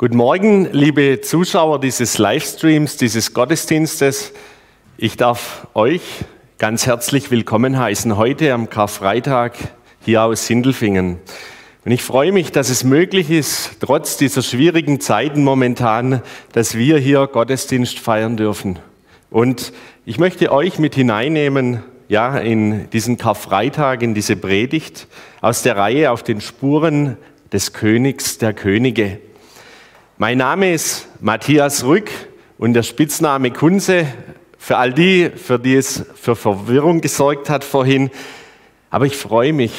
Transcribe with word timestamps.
Guten 0.00 0.16
Morgen, 0.16 0.68
liebe 0.70 1.22
Zuschauer 1.22 1.80
dieses 1.80 2.18
Livestreams, 2.18 2.98
dieses 2.98 3.34
Gottesdienstes. 3.34 4.32
Ich 4.96 5.16
darf 5.16 5.66
euch 5.74 6.02
ganz 6.56 6.86
herzlich 6.86 7.32
willkommen 7.32 7.76
heißen 7.76 8.16
heute 8.16 8.54
am 8.54 8.70
Karfreitag 8.70 9.54
hier 10.04 10.22
aus 10.22 10.46
Sindelfingen. 10.46 11.18
Und 11.84 11.90
ich 11.90 12.04
freue 12.04 12.30
mich, 12.30 12.52
dass 12.52 12.70
es 12.70 12.84
möglich 12.84 13.28
ist, 13.28 13.78
trotz 13.80 14.16
dieser 14.16 14.42
schwierigen 14.42 15.00
Zeiten 15.00 15.42
momentan, 15.42 16.22
dass 16.52 16.76
wir 16.76 16.98
hier 16.98 17.26
Gottesdienst 17.26 17.98
feiern 17.98 18.36
dürfen. 18.36 18.78
Und 19.30 19.72
ich 20.06 20.20
möchte 20.20 20.52
euch 20.52 20.78
mit 20.78 20.94
hineinnehmen, 20.94 21.82
ja, 22.08 22.38
in 22.38 22.88
diesen 22.90 23.18
Karfreitag, 23.18 24.02
in 24.02 24.14
diese 24.14 24.36
Predigt 24.36 25.08
aus 25.40 25.62
der 25.62 25.76
Reihe 25.76 26.12
auf 26.12 26.22
den 26.22 26.40
Spuren 26.40 27.16
des 27.52 27.72
Königs 27.72 28.38
der 28.38 28.54
Könige. 28.54 29.18
Mein 30.20 30.38
Name 30.38 30.74
ist 30.74 31.06
Matthias 31.20 31.84
Rück 31.84 32.10
und 32.58 32.74
der 32.74 32.82
Spitzname 32.82 33.52
Kunze, 33.52 34.04
für 34.58 34.76
all 34.76 34.92
die, 34.92 35.30
für 35.30 35.60
die 35.60 35.76
es 35.76 36.06
für 36.16 36.34
Verwirrung 36.34 37.00
gesorgt 37.00 37.48
hat 37.48 37.62
vorhin. 37.62 38.10
Aber 38.90 39.06
ich 39.06 39.16
freue 39.16 39.52
mich, 39.52 39.70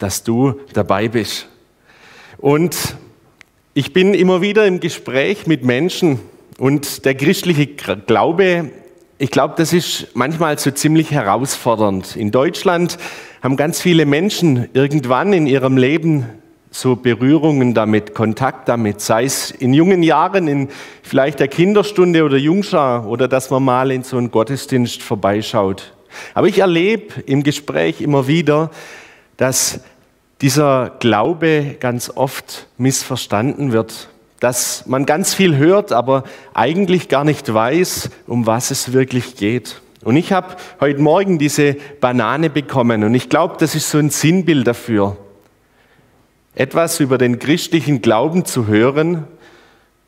dass 0.00 0.24
du 0.24 0.58
dabei 0.72 1.06
bist. 1.06 1.48
Und 2.38 2.96
ich 3.74 3.92
bin 3.92 4.12
immer 4.12 4.40
wieder 4.40 4.66
im 4.66 4.80
Gespräch 4.80 5.46
mit 5.46 5.64
Menschen 5.64 6.18
und 6.58 7.04
der 7.04 7.14
christliche 7.14 7.68
Glaube, 7.68 8.72
ich 9.18 9.30
glaube, 9.30 9.54
das 9.56 9.72
ist 9.72 10.08
manchmal 10.14 10.58
so 10.58 10.72
ziemlich 10.72 11.12
herausfordernd. 11.12 12.16
In 12.16 12.32
Deutschland 12.32 12.98
haben 13.40 13.56
ganz 13.56 13.80
viele 13.80 14.04
Menschen 14.04 14.68
irgendwann 14.72 15.32
in 15.32 15.46
ihrem 15.46 15.76
Leben 15.76 16.26
so 16.80 16.94
Berührungen 16.94 17.72
damit, 17.72 18.14
Kontakt 18.14 18.68
damit, 18.68 19.00
sei 19.00 19.24
es 19.24 19.50
in 19.50 19.72
jungen 19.72 20.02
Jahren, 20.02 20.46
in 20.46 20.68
vielleicht 21.02 21.40
der 21.40 21.48
Kinderstunde 21.48 22.22
oder 22.22 22.36
Jungschar 22.36 23.06
oder 23.06 23.28
dass 23.28 23.50
man 23.50 23.64
mal 23.64 23.90
in 23.90 24.02
so 24.02 24.18
einen 24.18 24.30
Gottesdienst 24.30 25.02
vorbeischaut. 25.02 25.94
Aber 26.34 26.48
ich 26.48 26.58
erlebe 26.58 27.20
im 27.22 27.42
Gespräch 27.42 28.02
immer 28.02 28.28
wieder, 28.28 28.70
dass 29.38 29.80
dieser 30.42 30.92
Glaube 31.00 31.76
ganz 31.80 32.10
oft 32.14 32.66
missverstanden 32.76 33.72
wird, 33.72 34.10
dass 34.40 34.84
man 34.86 35.06
ganz 35.06 35.32
viel 35.32 35.56
hört, 35.56 35.92
aber 35.92 36.24
eigentlich 36.52 37.08
gar 37.08 37.24
nicht 37.24 37.52
weiß, 37.52 38.10
um 38.26 38.46
was 38.46 38.70
es 38.70 38.92
wirklich 38.92 39.36
geht. 39.36 39.80
Und 40.04 40.16
ich 40.16 40.30
habe 40.30 40.56
heute 40.78 41.00
Morgen 41.00 41.38
diese 41.38 41.76
Banane 42.00 42.50
bekommen 42.50 43.02
und 43.02 43.14
ich 43.14 43.30
glaube, 43.30 43.56
das 43.58 43.74
ist 43.74 43.90
so 43.90 43.96
ein 43.98 44.10
Sinnbild 44.10 44.66
dafür 44.66 45.16
etwas 46.56 47.00
über 47.00 47.18
den 47.18 47.38
christlichen 47.38 48.02
Glauben 48.02 48.44
zu 48.46 48.66
hören, 48.66 49.24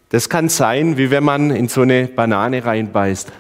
das 0.09 0.31
kann 0.31 0.49
sein, 0.49 0.97
wie 0.97 1.11
wenn 1.11 1.23
man 1.23 1.51
in 1.51 1.69
so 1.69 1.83
eine 1.83 2.07
Banane 2.07 2.65
reinbeißt. 2.65 3.31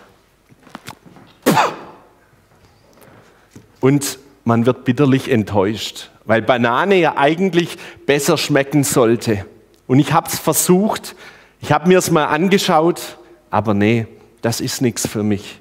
Und 3.81 4.19
man 4.45 4.67
wird 4.67 4.84
bitterlich 4.84 5.31
enttäuscht, 5.31 6.11
weil 6.27 6.42
Banane 6.42 6.97
ja 6.97 7.17
eigentlich 7.17 7.79
besser 8.05 8.36
schmecken 8.36 8.84
sollte. 8.84 9.47
Und 9.86 9.98
ich 9.98 10.12
habe 10.12 10.29
es 10.29 10.39
versucht, 10.39 11.17
ich 11.61 11.73
habe 11.73 11.89
mir 11.89 11.98
es 11.98 12.11
mal 12.11 12.27
angeschaut, 12.27 13.17
aber 13.48 13.73
nee, 13.73 14.06
das 14.42 14.61
ist 14.61 14.83
nichts 14.83 15.06
für 15.06 15.23
mich. 15.23 15.61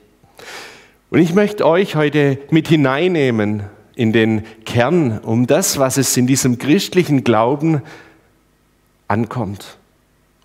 Und 1.10 1.20
ich 1.20 1.34
möchte 1.34 1.66
euch 1.66 1.96
heute 1.96 2.40
mit 2.50 2.68
hineinnehmen 2.68 3.64
in 3.98 4.14
den 4.14 4.46
Kern, 4.64 5.18
um 5.20 5.48
das, 5.48 5.80
was 5.80 5.98
es 5.98 6.16
in 6.16 6.28
diesem 6.28 6.60
christlichen 6.60 7.24
Glauben 7.24 7.82
ankommt, 9.08 9.80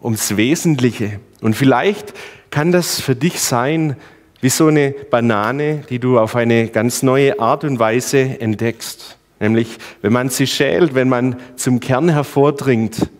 ums 0.03 0.39
Wesentliche. 0.39 1.20
Und 1.42 1.55
vielleicht 1.55 2.14
kann 2.50 2.73
das 2.73 2.98
für 2.98 3.14
dich 3.14 3.41
sein 3.41 3.97
wie 4.41 4.48
so 4.48 4.69
eine 4.69 4.92
Banane, 5.11 5.84
die 5.91 5.98
du 5.98 6.19
auf 6.19 6.34
eine 6.34 6.69
ganz 6.69 7.03
neue 7.03 7.41
Art 7.41 7.64
und 7.64 7.79
Weise 7.79 8.40
entdeckst. 8.40 9.18
Nämlich, 9.39 9.77
wenn 10.01 10.14
man 10.14 10.30
sie 10.30 10.46
schält, 10.46 10.95
wenn 10.95 11.11
man 11.11 11.36
zum 11.57 11.79
Kern 11.79 12.08
hervordringt, 12.08 13.11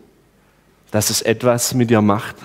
dass 0.89 1.11
es 1.11 1.21
etwas 1.21 1.75
mit 1.75 1.91
dir 1.91 2.01
macht 2.01 2.37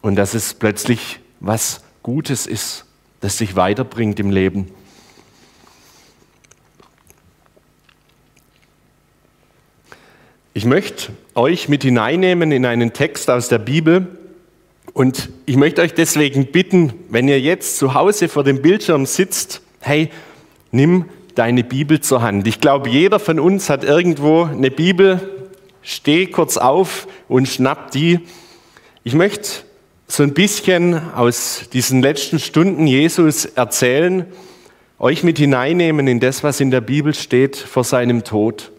und 0.00 0.14
dass 0.14 0.34
es 0.34 0.54
plötzlich 0.54 1.18
was 1.40 1.82
Gutes 2.04 2.46
ist, 2.46 2.84
das 3.20 3.38
dich 3.38 3.56
weiterbringt 3.56 4.20
im 4.20 4.30
Leben. 4.30 4.70
Ich 10.56 10.64
möchte 10.64 11.12
euch 11.34 11.68
mit 11.68 11.82
hineinnehmen 11.82 12.50
in 12.50 12.64
einen 12.64 12.94
Text 12.94 13.28
aus 13.28 13.48
der 13.48 13.58
Bibel 13.58 14.06
und 14.94 15.28
ich 15.44 15.58
möchte 15.58 15.82
euch 15.82 15.92
deswegen 15.92 16.46
bitten, 16.46 16.94
wenn 17.10 17.28
ihr 17.28 17.38
jetzt 17.38 17.76
zu 17.76 17.92
Hause 17.92 18.30
vor 18.30 18.42
dem 18.42 18.62
Bildschirm 18.62 19.04
sitzt, 19.04 19.60
hey, 19.80 20.08
nimm 20.70 21.10
deine 21.34 21.62
Bibel 21.62 22.00
zur 22.00 22.22
Hand. 22.22 22.48
Ich 22.48 22.58
glaube, 22.58 22.88
jeder 22.88 23.18
von 23.18 23.38
uns 23.38 23.68
hat 23.68 23.84
irgendwo 23.84 24.44
eine 24.44 24.70
Bibel. 24.70 25.44
Steh 25.82 26.24
kurz 26.24 26.56
auf 26.56 27.06
und 27.28 27.46
schnapp 27.46 27.90
die. 27.90 28.20
Ich 29.04 29.12
möchte 29.12 29.50
so 30.08 30.22
ein 30.22 30.32
bisschen 30.32 31.12
aus 31.12 31.68
diesen 31.70 32.00
letzten 32.00 32.38
Stunden 32.38 32.86
Jesus 32.86 33.44
erzählen, 33.44 34.24
euch 34.98 35.22
mit 35.22 35.36
hineinnehmen 35.36 36.08
in 36.08 36.18
das, 36.18 36.42
was 36.42 36.60
in 36.60 36.70
der 36.70 36.80
Bibel 36.80 37.12
steht 37.12 37.56
vor 37.56 37.84
seinem 37.84 38.24
Tod. 38.24 38.72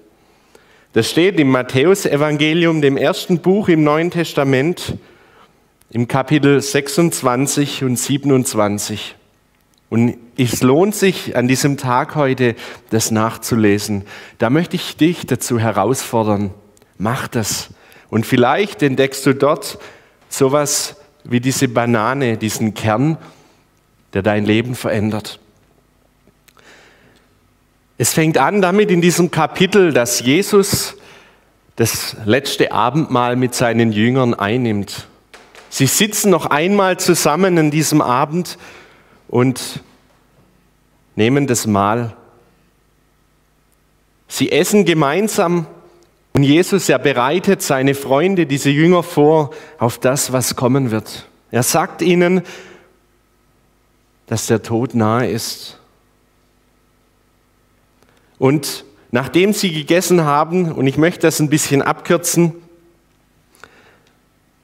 Das 0.94 1.10
steht 1.10 1.40
im 1.40 1.50
Matthäusevangelium, 1.50 2.82
dem 2.82 2.98
ersten 2.98 3.40
Buch 3.40 3.68
im 3.68 3.84
Neuen 3.84 4.10
Testament, 4.10 4.98
im 5.92 6.08
Kapitel 6.08 6.62
26 6.62 7.84
und 7.84 7.98
27. 7.98 9.16
Und 9.90 10.18
es 10.38 10.62
lohnt 10.62 10.96
sich 10.96 11.36
an 11.36 11.48
diesem 11.48 11.78
Tag 11.78 12.16
heute, 12.16 12.56
das 12.90 13.12
nachzulesen. 13.12 14.04
Da 14.38 14.50
möchte 14.50 14.76
ich 14.76 14.98
dich 14.98 15.26
dazu 15.26 15.60
herausfordern. 15.60 16.52
Mach 16.98 17.28
das. 17.28 17.70
Und 18.10 18.26
vielleicht 18.26 18.82
entdeckst 18.82 19.26
du 19.26 19.34
dort 19.34 19.80
sowas 20.30 20.98
wie 21.24 21.40
diese 21.40 21.68
Banane, 21.68 22.38
diesen 22.38 22.74
Kern, 22.74 23.18
der 24.14 24.24
dein 24.24 24.46
Leben 24.46 24.76
verändert. 24.76 25.40
Es 27.98 28.14
fängt 28.14 28.38
an 28.38 28.62
damit 28.62 28.92
in 28.92 29.02
diesem 29.02 29.32
Kapitel, 29.32 29.92
dass 29.92 30.20
Jesus 30.20 30.96
das 31.78 32.16
letzte 32.26 32.72
Abendmahl 32.72 33.36
mit 33.36 33.56
seinen 33.56 33.92
Jüngern 33.92 34.34
einnimmt. 34.34 35.08
Sie 35.70 35.88
sitzen 35.88 36.30
noch 36.30 36.46
einmal 36.48 36.98
zusammen 37.00 37.58
an 37.58 37.72
diesem 37.72 38.02
Abend 38.02 38.58
und 39.28 39.82
nehmen 41.16 41.48
das 41.48 41.68
Mahl. 41.68 42.16
Sie 44.28 44.52
essen 44.52 44.86
gemeinsam 44.86 45.66
und 46.34 46.44
Jesus, 46.44 46.90
er 46.90 47.00
bereitet 47.00 47.64
seine 47.64 47.96
Freunde, 47.96 48.46
diese 48.46 48.70
Jünger 48.70 49.02
vor 49.02 49.52
auf 49.80 49.98
das, 49.98 50.32
was 50.32 50.56
kommen 50.56 50.92
wird. 50.92 51.28
Er 51.50 51.64
sagt 51.64 52.04
ihnen, 52.04 52.44
dass 54.28 54.46
der 54.46 54.62
Tod 54.62 54.94
nahe 54.94 55.30
ist. 55.30 55.80
Und 58.40 58.86
nachdem 59.12 59.54
sie 59.54 59.72
gegessen 59.72 60.24
haben, 60.24 60.72
und 60.72 60.88
ich 60.88 60.98
möchte 60.98 61.22
das 61.22 61.40
ein 61.40 61.50
bisschen 61.50 61.82
abkürzen, 61.82 62.54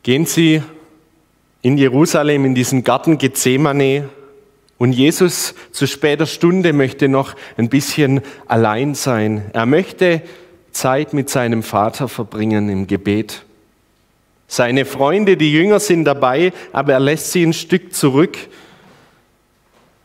gehen 0.03 0.25
sie 0.25 0.61
in 1.61 1.77
Jerusalem 1.77 2.45
in 2.45 2.55
diesen 2.55 2.83
Garten 2.83 3.17
Gethsemane 3.17 4.09
und 4.77 4.91
Jesus 4.91 5.55
zu 5.71 5.87
später 5.87 6.25
Stunde 6.25 6.73
möchte 6.73 7.07
noch 7.07 7.35
ein 7.55 7.69
bisschen 7.69 8.21
allein 8.47 8.95
sein. 8.95 9.45
Er 9.53 9.65
möchte 9.65 10.21
Zeit 10.71 11.13
mit 11.13 11.29
seinem 11.29 11.63
Vater 11.63 12.09
verbringen 12.09 12.67
im 12.67 12.87
Gebet. 12.87 13.45
Seine 14.47 14.83
Freunde, 14.83 15.37
die 15.37 15.53
Jünger 15.53 15.79
sind 15.79 16.03
dabei, 16.03 16.51
aber 16.73 16.93
er 16.93 16.99
lässt 16.99 17.31
sie 17.31 17.43
ein 17.43 17.53
Stück 17.53 17.93
zurück 17.93 18.37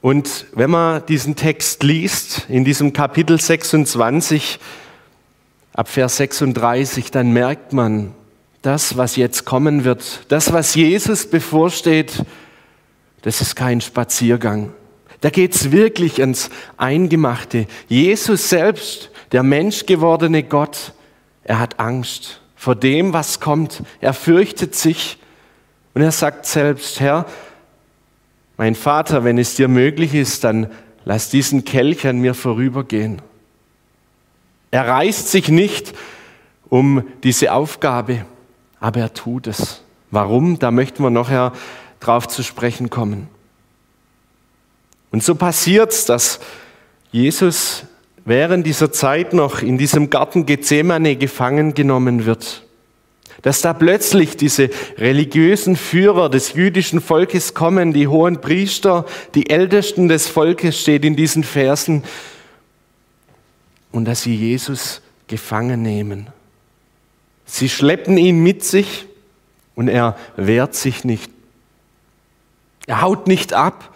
und 0.00 0.46
wenn 0.52 0.70
man 0.70 1.04
diesen 1.06 1.34
Text 1.34 1.82
liest, 1.82 2.46
in 2.48 2.64
diesem 2.64 2.92
Kapitel 2.92 3.40
26, 3.40 4.60
ab 5.72 5.88
Vers 5.88 6.16
36, 6.18 7.10
dann 7.10 7.32
merkt 7.32 7.72
man, 7.72 8.14
das, 8.62 8.96
was 8.96 9.16
jetzt 9.16 9.44
kommen 9.44 9.84
wird, 9.84 10.24
das, 10.28 10.52
was 10.52 10.74
Jesus 10.74 11.28
bevorsteht, 11.28 12.24
das 13.22 13.40
ist 13.40 13.56
kein 13.56 13.80
Spaziergang. 13.80 14.72
Da 15.20 15.30
geht 15.30 15.54
es 15.54 15.72
wirklich 15.72 16.20
ans 16.20 16.50
Eingemachte. 16.76 17.66
Jesus 17.88 18.48
selbst, 18.48 19.10
der 19.32 19.42
menschgewordene 19.42 20.44
Gott, 20.44 20.92
er 21.42 21.58
hat 21.58 21.80
Angst 21.80 22.40
vor 22.54 22.76
dem, 22.76 23.12
was 23.12 23.40
kommt. 23.40 23.82
Er 24.00 24.12
fürchtet 24.12 24.74
sich 24.74 25.18
und 25.94 26.02
er 26.02 26.12
sagt 26.12 26.46
selbst, 26.46 27.00
Herr, 27.00 27.26
mein 28.58 28.74
Vater, 28.74 29.24
wenn 29.24 29.38
es 29.38 29.54
dir 29.54 29.68
möglich 29.68 30.14
ist, 30.14 30.44
dann 30.44 30.70
lass 31.04 31.30
diesen 31.30 31.64
Kelch 31.64 32.06
an 32.06 32.18
mir 32.18 32.34
vorübergehen. 32.34 33.22
Er 34.70 34.86
reißt 34.86 35.30
sich 35.30 35.48
nicht 35.48 35.94
um 36.68 37.02
diese 37.22 37.52
Aufgabe, 37.52 38.26
aber 38.80 39.00
er 39.00 39.14
tut 39.14 39.46
es. 39.46 39.82
Warum? 40.10 40.58
Da 40.58 40.70
möchten 40.70 41.02
wir 41.02 41.10
nachher 41.10 41.52
drauf 42.00 42.28
zu 42.28 42.42
sprechen 42.42 42.90
kommen. 42.90 43.28
Und 45.10 45.22
so 45.22 45.34
passiert 45.34 45.92
es, 45.92 46.04
dass 46.04 46.40
Jesus 47.12 47.84
während 48.24 48.66
dieser 48.66 48.92
Zeit 48.92 49.32
noch 49.32 49.62
in 49.62 49.78
diesem 49.78 50.10
Garten 50.10 50.46
Gethsemane 50.46 51.16
gefangen 51.16 51.74
genommen 51.74 52.26
wird. 52.26 52.64
Dass 53.42 53.60
da 53.60 53.72
plötzlich 53.72 54.36
diese 54.36 54.70
religiösen 54.96 55.76
Führer 55.76 56.28
des 56.28 56.54
jüdischen 56.54 57.00
Volkes 57.00 57.54
kommen, 57.54 57.92
die 57.92 58.08
hohen 58.08 58.40
Priester, 58.40 59.06
die 59.34 59.50
Ältesten 59.50 60.08
des 60.08 60.26
Volkes 60.26 60.80
steht 60.80 61.04
in 61.04 61.14
diesen 61.14 61.44
Versen, 61.44 62.02
und 63.90 64.04
dass 64.04 64.22
sie 64.22 64.34
Jesus 64.34 65.00
gefangen 65.28 65.82
nehmen. 65.82 66.28
Sie 67.46 67.68
schleppen 67.68 68.18
ihn 68.18 68.42
mit 68.42 68.62
sich 68.62 69.06
und 69.74 69.88
er 69.88 70.16
wehrt 70.36 70.74
sich 70.74 71.04
nicht. 71.04 71.30
Er 72.86 73.02
haut 73.02 73.26
nicht 73.26 73.52
ab, 73.54 73.94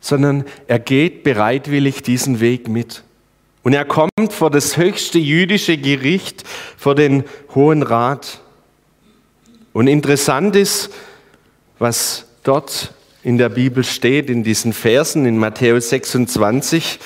sondern 0.00 0.44
er 0.66 0.78
geht 0.78 1.24
bereitwillig 1.24 2.02
diesen 2.02 2.40
Weg 2.40 2.68
mit. 2.68 3.02
Und 3.62 3.72
er 3.72 3.86
kommt 3.86 4.32
vor 4.32 4.50
das 4.50 4.76
höchste 4.76 5.18
jüdische 5.18 5.78
Gericht, 5.78 6.44
vor 6.76 6.94
den 6.94 7.24
Hohen 7.54 7.82
Rat. 7.82 8.40
Und 9.74 9.86
interessant 9.86 10.56
ist, 10.56 10.88
was 11.78 12.24
dort 12.44 12.94
in 13.22 13.36
der 13.36 13.50
Bibel 13.50 13.84
steht, 13.84 14.30
in 14.30 14.42
diesen 14.42 14.72
Versen 14.72 15.26
in 15.26 15.36
Matthäus 15.36 15.90
26, 15.90 16.98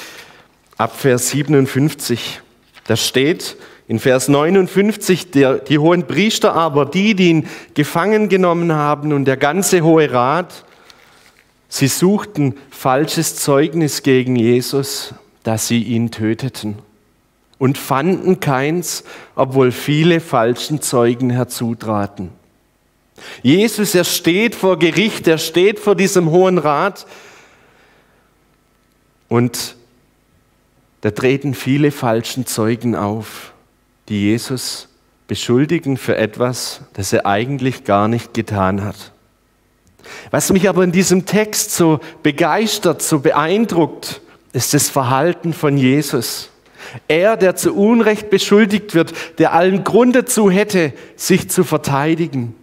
ab 0.76 0.96
Vers 0.96 1.30
57. 1.30 2.40
Da 2.86 2.94
steht 2.94 3.56
in 3.88 3.98
Vers 3.98 4.28
59, 4.28 5.32
der, 5.32 5.58
die 5.58 5.78
hohen 5.78 6.06
Priester 6.06 6.54
aber, 6.54 6.86
die, 6.86 7.16
die 7.16 7.30
ihn 7.30 7.48
gefangen 7.74 8.28
genommen 8.28 8.72
haben 8.72 9.12
und 9.12 9.24
der 9.24 9.36
ganze 9.36 9.82
Hohe 9.82 10.12
Rat, 10.12 10.64
sie 11.68 11.88
suchten 11.88 12.54
falsches 12.70 13.34
Zeugnis 13.34 14.04
gegen 14.04 14.36
Jesus 14.36 15.12
dass 15.48 15.66
sie 15.66 15.82
ihn 15.82 16.10
töteten 16.10 16.76
und 17.58 17.78
fanden 17.78 18.38
keins, 18.38 19.02
obwohl 19.34 19.72
viele 19.72 20.20
falschen 20.20 20.82
Zeugen 20.82 21.30
herzutraten. 21.30 22.28
Jesus, 23.42 23.94
er 23.94 24.04
steht 24.04 24.54
vor 24.54 24.78
Gericht, 24.78 25.26
er 25.26 25.38
steht 25.38 25.78
vor 25.78 25.94
diesem 25.94 26.30
Hohen 26.30 26.58
Rat 26.58 27.06
und 29.28 29.76
da 31.00 31.10
treten 31.10 31.54
viele 31.54 31.90
falschen 31.90 32.46
Zeugen 32.46 32.96
auf, 32.96 33.52
die 34.08 34.22
Jesus 34.22 34.88
beschuldigen 35.28 35.96
für 35.96 36.16
etwas, 36.16 36.80
das 36.94 37.12
er 37.12 37.26
eigentlich 37.26 37.84
gar 37.84 38.08
nicht 38.08 38.34
getan 38.34 38.82
hat. 38.84 39.12
Was 40.30 40.50
mich 40.50 40.68
aber 40.68 40.82
in 40.84 40.92
diesem 40.92 41.26
Text 41.26 41.74
so 41.74 42.00
begeistert, 42.22 43.02
so 43.02 43.20
beeindruckt, 43.20 44.22
ist 44.52 44.74
das 44.74 44.88
Verhalten 44.88 45.52
von 45.52 45.76
Jesus. 45.76 46.50
Er, 47.06 47.36
der 47.36 47.54
zu 47.54 47.74
Unrecht 47.74 48.30
beschuldigt 48.30 48.94
wird, 48.94 49.12
der 49.38 49.52
allen 49.52 49.84
Grund 49.84 50.16
dazu 50.16 50.50
hätte, 50.50 50.94
sich 51.16 51.50
zu 51.50 51.64
verteidigen. 51.64 52.54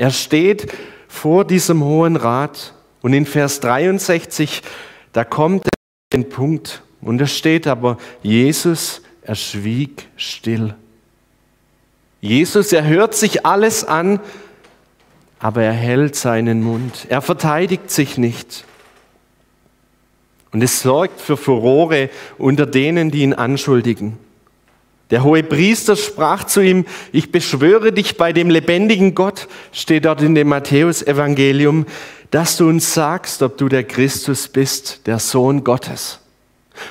Er 0.00 0.12
steht 0.12 0.72
vor 1.08 1.44
diesem 1.44 1.84
Hohen 1.84 2.16
Rat 2.16 2.72
und 3.02 3.12
in 3.12 3.26
Vers 3.26 3.60
63, 3.60 4.62
da 5.12 5.24
kommt 5.24 5.68
den 6.14 6.30
Punkt 6.30 6.82
und 7.02 7.18
da 7.18 7.26
steht 7.26 7.66
aber, 7.66 7.98
Jesus, 8.22 9.02
er 9.20 9.34
schwieg 9.34 10.08
still. 10.16 10.74
Jesus, 12.22 12.72
er 12.72 12.86
hört 12.86 13.14
sich 13.14 13.44
alles 13.44 13.84
an, 13.84 14.20
aber 15.38 15.64
er 15.64 15.74
hält 15.74 16.16
seinen 16.16 16.62
Mund. 16.62 17.04
Er 17.10 17.20
verteidigt 17.20 17.90
sich 17.90 18.16
nicht. 18.16 18.64
Und 20.50 20.62
es 20.62 20.80
sorgt 20.80 21.20
für 21.20 21.36
Furore 21.36 22.08
unter 22.38 22.64
denen, 22.64 23.10
die 23.10 23.20
ihn 23.20 23.34
anschuldigen. 23.34 24.16
Der 25.10 25.24
hohe 25.24 25.42
Priester 25.42 25.96
sprach 25.96 26.44
zu 26.44 26.60
ihm, 26.60 26.84
ich 27.12 27.32
beschwöre 27.32 27.92
dich 27.92 28.16
bei 28.16 28.32
dem 28.32 28.48
lebendigen 28.48 29.14
Gott, 29.14 29.48
steht 29.72 30.04
dort 30.04 30.22
in 30.22 30.34
dem 30.34 30.48
Matthäusevangelium, 30.48 31.86
dass 32.30 32.56
du 32.56 32.68
uns 32.68 32.94
sagst, 32.94 33.42
ob 33.42 33.58
du 33.58 33.68
der 33.68 33.84
Christus 33.84 34.48
bist, 34.48 35.06
der 35.06 35.18
Sohn 35.18 35.64
Gottes. 35.64 36.20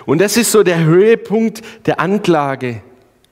Und 0.06 0.19
das 0.19 0.36
ist 0.36 0.51
so 0.51 0.63
der 0.63 0.83
Höhepunkt 0.83 1.62
der 1.86 2.00
Anklage. 2.00 2.81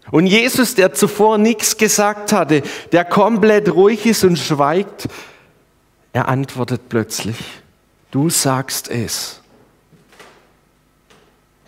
Und 0.10 0.26
Jesus, 0.26 0.76
der 0.76 0.94
zuvor 0.94 1.38
nichts 1.38 1.76
gesagt 1.76 2.32
hatte, 2.32 2.64
der 2.94 3.04
komplett 3.04 3.74
ruhig 3.74 4.06
ist 4.06 4.24
und 4.24 4.38
schweigt, 4.38 5.10
er 6.14 6.30
antwortet 6.30 6.82
plötzlich, 6.88 7.38
du 8.12 8.30
sagst 8.30 8.90
es. 8.90 9.42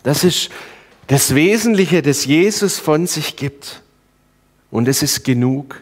Das 0.03 0.23
ist 0.23 0.49
das 1.09 1.33
Wesentliche, 1.33 2.03
das 2.03 2.25
Jesus 2.25 2.77
von 2.77 3.07
sich 3.07 3.35
gibt. 3.35 3.81
Und 4.69 4.87
es 4.87 5.01
ist 5.01 5.23
genug. 5.23 5.81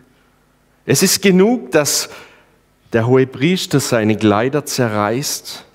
Es 0.86 1.04
ist 1.04 1.22
genug, 1.22 1.72
dass 1.72 2.10
der 2.94 3.08
hohe 3.08 3.28
Priester 3.28 3.82
seine 3.82 4.16
Kleider 4.16 4.66
zerreißt 4.66 5.66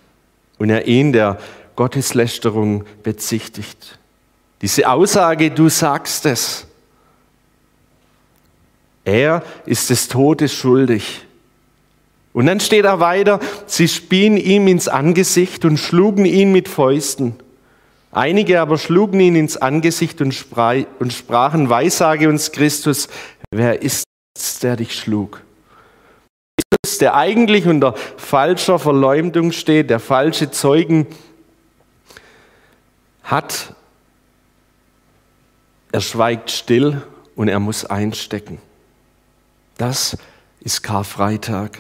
und 0.59 0.71
er 0.71 0.87
ihn 0.89 1.13
der 1.13 1.39
Gotteslästerung 1.77 2.87
bezichtigt. 3.03 3.99
Diese 4.63 4.89
Aussage, 4.89 5.51
du 5.51 5.69
sagst 5.69 6.25
es. 6.25 6.67
Er 9.05 9.43
ist 9.67 9.91
des 9.91 10.09
Todes 10.09 10.55
schuldig. 10.55 11.27
Und 12.33 12.47
dann 12.47 12.61
steht 12.61 12.87
er 12.87 13.01
weiter, 13.01 13.39
sie 13.67 13.87
spien 13.87 14.39
ihm 14.39 14.67
ins 14.67 14.89
Angesicht 14.89 15.67
und 15.67 15.77
schlugen 15.77 16.25
ihn 16.25 16.53
mit 16.53 16.69
Fäusten. 16.69 17.37
Einige 18.15 18.61
aber 18.61 18.77
schlugen 18.77 19.21
ihn 19.21 19.35
ins 19.35 19.57
Angesicht 19.57 20.21
und, 20.21 20.33
sprachen, 20.35 21.71
Weissage 21.71 22.29
uns 22.29 22.53
Christus, 22.53 23.09
wer 23.51 23.81
ist 23.81 24.05
es, 24.37 24.59
der 24.59 24.77
dich 24.77 24.95
schlug? 24.95 25.41
Jesus, 26.85 26.99
der 26.99 27.15
eigentlich 27.15 27.67
unter 27.67 27.95
falscher 28.19 28.79
Verleumdung 28.79 29.51
steht, 29.51 29.89
der 29.89 29.99
falsche 29.99 30.51
Zeugen 30.51 31.07
hat, 33.23 33.75
er 35.91 36.03
schweigt 36.03 36.51
still 36.51 37.01
und 37.35 37.49
er 37.49 37.61
muss 37.61 37.87
einstecken. 37.87 38.59
Das 39.79 40.19
ist 40.61 40.83
Karfreitag. 40.83 41.79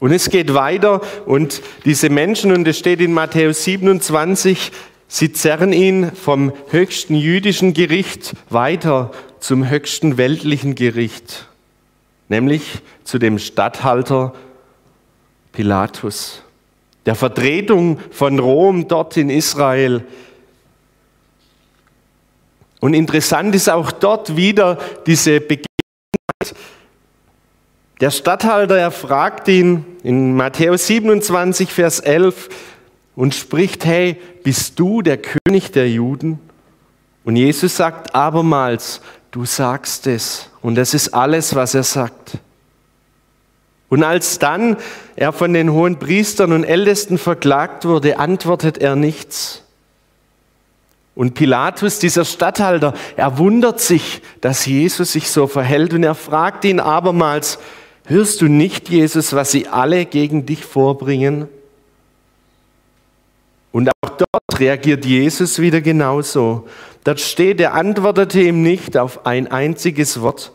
Und 0.00 0.12
es 0.12 0.30
geht 0.30 0.54
weiter 0.54 1.02
und 1.26 1.60
diese 1.84 2.08
Menschen, 2.08 2.52
und 2.52 2.66
es 2.66 2.78
steht 2.78 3.00
in 3.00 3.12
Matthäus 3.12 3.64
27, 3.64 4.72
sie 5.08 5.32
zerren 5.32 5.74
ihn 5.74 6.10
vom 6.12 6.52
höchsten 6.70 7.14
jüdischen 7.14 7.74
Gericht 7.74 8.32
weiter 8.48 9.10
zum 9.40 9.68
höchsten 9.68 10.16
weltlichen 10.16 10.74
Gericht, 10.74 11.48
nämlich 12.30 12.80
zu 13.04 13.18
dem 13.18 13.38
Statthalter 13.38 14.34
Pilatus, 15.52 16.42
der 17.04 17.14
Vertretung 17.14 17.98
von 18.10 18.38
Rom 18.38 18.88
dort 18.88 19.18
in 19.18 19.28
Israel. 19.28 20.02
Und 22.80 22.94
interessant 22.94 23.54
ist 23.54 23.68
auch 23.68 23.92
dort 23.92 24.34
wieder 24.34 24.78
diese 25.06 25.40
Begegnung 25.40 25.66
der 28.00 28.10
Statthalter, 28.10 28.78
er 28.78 28.90
fragt 28.90 29.46
ihn 29.48 29.84
in 30.02 30.34
Matthäus 30.34 30.86
27, 30.86 31.72
Vers 31.72 32.00
11 32.00 32.48
und 33.14 33.34
spricht, 33.34 33.84
hey, 33.84 34.16
bist 34.42 34.78
du 34.78 35.02
der 35.02 35.18
König 35.18 35.72
der 35.72 35.90
Juden? 35.90 36.38
Und 37.24 37.36
Jesus 37.36 37.76
sagt 37.76 38.14
abermals, 38.14 39.02
du 39.30 39.44
sagst 39.44 40.06
es. 40.06 40.48
Und 40.62 40.76
das 40.76 40.94
ist 40.94 41.12
alles, 41.12 41.54
was 41.54 41.74
er 41.74 41.82
sagt. 41.82 42.38
Und 43.90 44.04
als 44.04 44.38
dann 44.38 44.76
er 45.16 45.32
von 45.32 45.52
den 45.52 45.72
hohen 45.72 45.98
Priestern 45.98 46.52
und 46.52 46.64
Ältesten 46.64 47.18
verklagt 47.18 47.84
wurde, 47.84 48.18
antwortet 48.18 48.78
er 48.78 48.96
nichts. 48.96 49.64
Und 51.14 51.34
Pilatus, 51.34 51.98
dieser 51.98 52.24
Statthalter, 52.24 52.94
er 53.16 53.36
wundert 53.36 53.80
sich, 53.80 54.22
dass 54.40 54.64
Jesus 54.64 55.12
sich 55.12 55.30
so 55.30 55.46
verhält 55.48 55.92
und 55.92 56.02
er 56.02 56.14
fragt 56.14 56.64
ihn 56.64 56.80
abermals, 56.80 57.58
Hörst 58.10 58.40
du 58.40 58.48
nicht, 58.48 58.88
Jesus, 58.88 59.34
was 59.34 59.52
sie 59.52 59.68
alle 59.68 60.04
gegen 60.04 60.44
dich 60.44 60.64
vorbringen? 60.64 61.46
Und 63.70 63.88
auch 63.88 64.10
dort 64.10 64.58
reagiert 64.58 65.04
Jesus 65.04 65.60
wieder 65.60 65.80
genauso. 65.80 66.66
Dort 67.04 67.20
steht, 67.20 67.60
er 67.60 67.74
antwortete 67.74 68.40
ihm 68.40 68.62
nicht 68.62 68.96
auf 68.96 69.26
ein 69.26 69.46
einziges 69.46 70.20
Wort, 70.22 70.50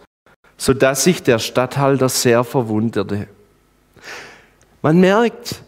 sodass 0.57 1.05
sich 1.05 1.23
der 1.23 1.39
Statthalter 1.39 2.09
sehr 2.09 2.43
verwunderte. 2.43 3.29
Man 4.81 4.99
merkt, 4.99 5.61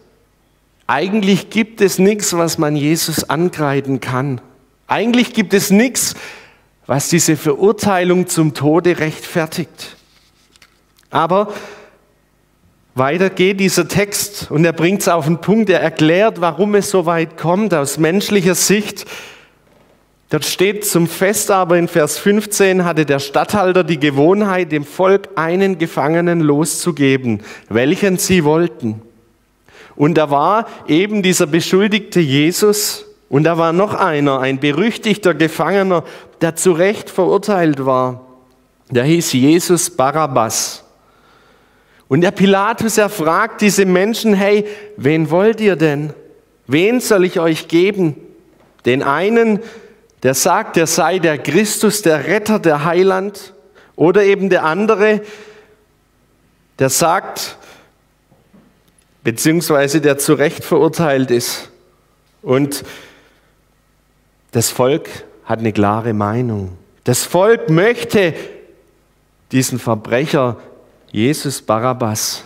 eigentlich 0.88 1.50
gibt 1.50 1.80
es 1.80 2.00
nichts, 2.00 2.34
was 2.34 2.58
man 2.58 2.76
Jesus 2.76 3.30
ankreiden 3.30 4.02
kann. 4.02 4.42
Eigentlich 4.88 5.32
gibt 5.32 5.54
es 5.54 5.70
nichts, 5.70 6.16
was 6.86 7.08
diese 7.08 7.38
Verurteilung 7.38 8.28
zum 8.28 8.54
Tode 8.54 9.00
rechtfertigt. 9.00 9.96
Aber 11.10 11.54
weiter 12.98 13.30
geht 13.30 13.60
dieser 13.60 13.88
Text 13.88 14.50
und 14.50 14.66
er 14.66 14.74
bringt 14.74 15.02
es 15.02 15.08
auf 15.08 15.26
den 15.26 15.40
Punkt, 15.40 15.70
er 15.70 15.82
erklärt, 15.82 16.42
warum 16.42 16.76
es 16.76 16.90
so 16.90 17.06
weit 17.06 17.38
kommt 17.38 17.74
aus 17.74 17.98
menschlicher 17.98 18.56
Sicht. 18.56 19.06
Dort 20.30 20.44
steht 20.44 20.86
zum 20.86 21.08
Fest 21.08 21.52
aber 21.52 21.78
in 21.78 21.88
Vers 21.88 22.18
15 22.18 22.84
hatte 22.84 23.06
der 23.06 23.20
Statthalter 23.20 23.84
die 23.84 24.00
Gewohnheit, 24.00 24.72
dem 24.72 24.84
Volk 24.84 25.30
einen 25.36 25.78
Gefangenen 25.78 26.42
loszugeben, 26.42 27.42
welchen 27.70 28.18
sie 28.18 28.44
wollten. 28.44 29.02
Und 29.96 30.16
da 30.16 30.30
war 30.30 30.68
eben 30.88 31.24
dieser 31.24 31.48
beschuldigte 31.48 32.20
Jesus 32.20 33.06
und 33.30 33.44
da 33.44 33.58
war 33.58 33.74
noch 33.74 33.94
einer, 33.94 34.40
ein 34.40 34.60
berüchtigter 34.60 35.34
Gefangener, 35.34 36.04
der 36.42 36.56
zu 36.56 36.74
Recht 36.74 37.10
verurteilt 37.10 37.86
war. 37.86 38.22
Der 38.90 39.04
hieß 39.04 39.34
Jesus 39.34 39.90
Barabbas. 39.90 40.87
Und 42.08 42.22
der 42.22 42.32
Pilatus, 42.32 42.98
er 42.98 43.10
fragt 43.10 43.62
diese 43.62 43.86
Menschen, 43.86 44.34
hey, 44.34 44.66
wen 44.96 45.30
wollt 45.30 45.60
ihr 45.60 45.76
denn? 45.76 46.14
Wen 46.66 47.00
soll 47.00 47.26
ich 47.26 47.40
euch 47.40 47.68
geben? 47.68 48.16
Den 48.86 49.04
einen, 49.04 49.60
der 50.24 50.34
sagt, 50.34 50.78
er 50.78 50.88
sei 50.88 51.20
der 51.20 51.38
Christus, 51.38 52.02
der 52.02 52.28
Retter, 52.28 52.60
der 52.60 52.86
Heiland. 52.86 53.54
Oder 53.96 54.24
eben 54.24 54.50
der 54.50 54.64
andere, 54.64 55.22
der 56.80 56.90
sagt, 56.90 57.58
beziehungsweise 59.24 60.00
der 60.00 60.18
zu 60.18 60.34
Recht 60.34 60.64
verurteilt 60.64 61.32
ist. 61.32 61.70
Und 62.42 62.86
das 64.52 64.70
Volk 64.70 65.10
hat 65.44 65.60
eine 65.60 65.74
klare 65.74 66.14
Meinung. 66.14 66.78
Das 67.04 67.26
Volk 67.26 67.70
möchte 67.70 68.34
diesen 69.52 69.80
Verbrecher 69.80 70.58
Jesus 71.12 71.62
Barabbas, 71.62 72.44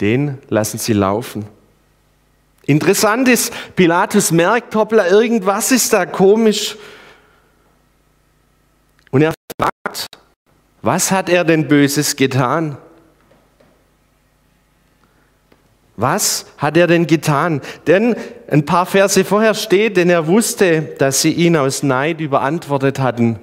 den 0.00 0.38
lassen 0.48 0.78
sie 0.78 0.92
laufen. 0.92 1.46
Interessant 2.66 3.28
ist, 3.28 3.52
Pilatus 3.76 4.30
merkt, 4.30 4.74
hoppla, 4.74 5.08
irgendwas 5.08 5.72
ist 5.72 5.92
da 5.92 6.04
komisch. 6.04 6.76
Und 9.10 9.22
er 9.22 9.32
fragt, 9.58 10.06
was 10.82 11.10
hat 11.10 11.28
er 11.28 11.44
denn 11.44 11.66
Böses 11.66 12.14
getan? 12.14 12.76
Was 15.96 16.46
hat 16.58 16.76
er 16.76 16.86
denn 16.86 17.06
getan? 17.06 17.60
Denn 17.86 18.14
ein 18.48 18.64
paar 18.64 18.86
Verse 18.86 19.24
vorher 19.24 19.54
steht, 19.54 19.96
denn 19.96 20.10
er 20.10 20.28
wusste, 20.28 20.82
dass 20.98 21.22
sie 21.22 21.32
ihn 21.32 21.56
aus 21.56 21.82
Neid 21.82 22.20
überantwortet 22.20 23.00
hatten. 23.00 23.40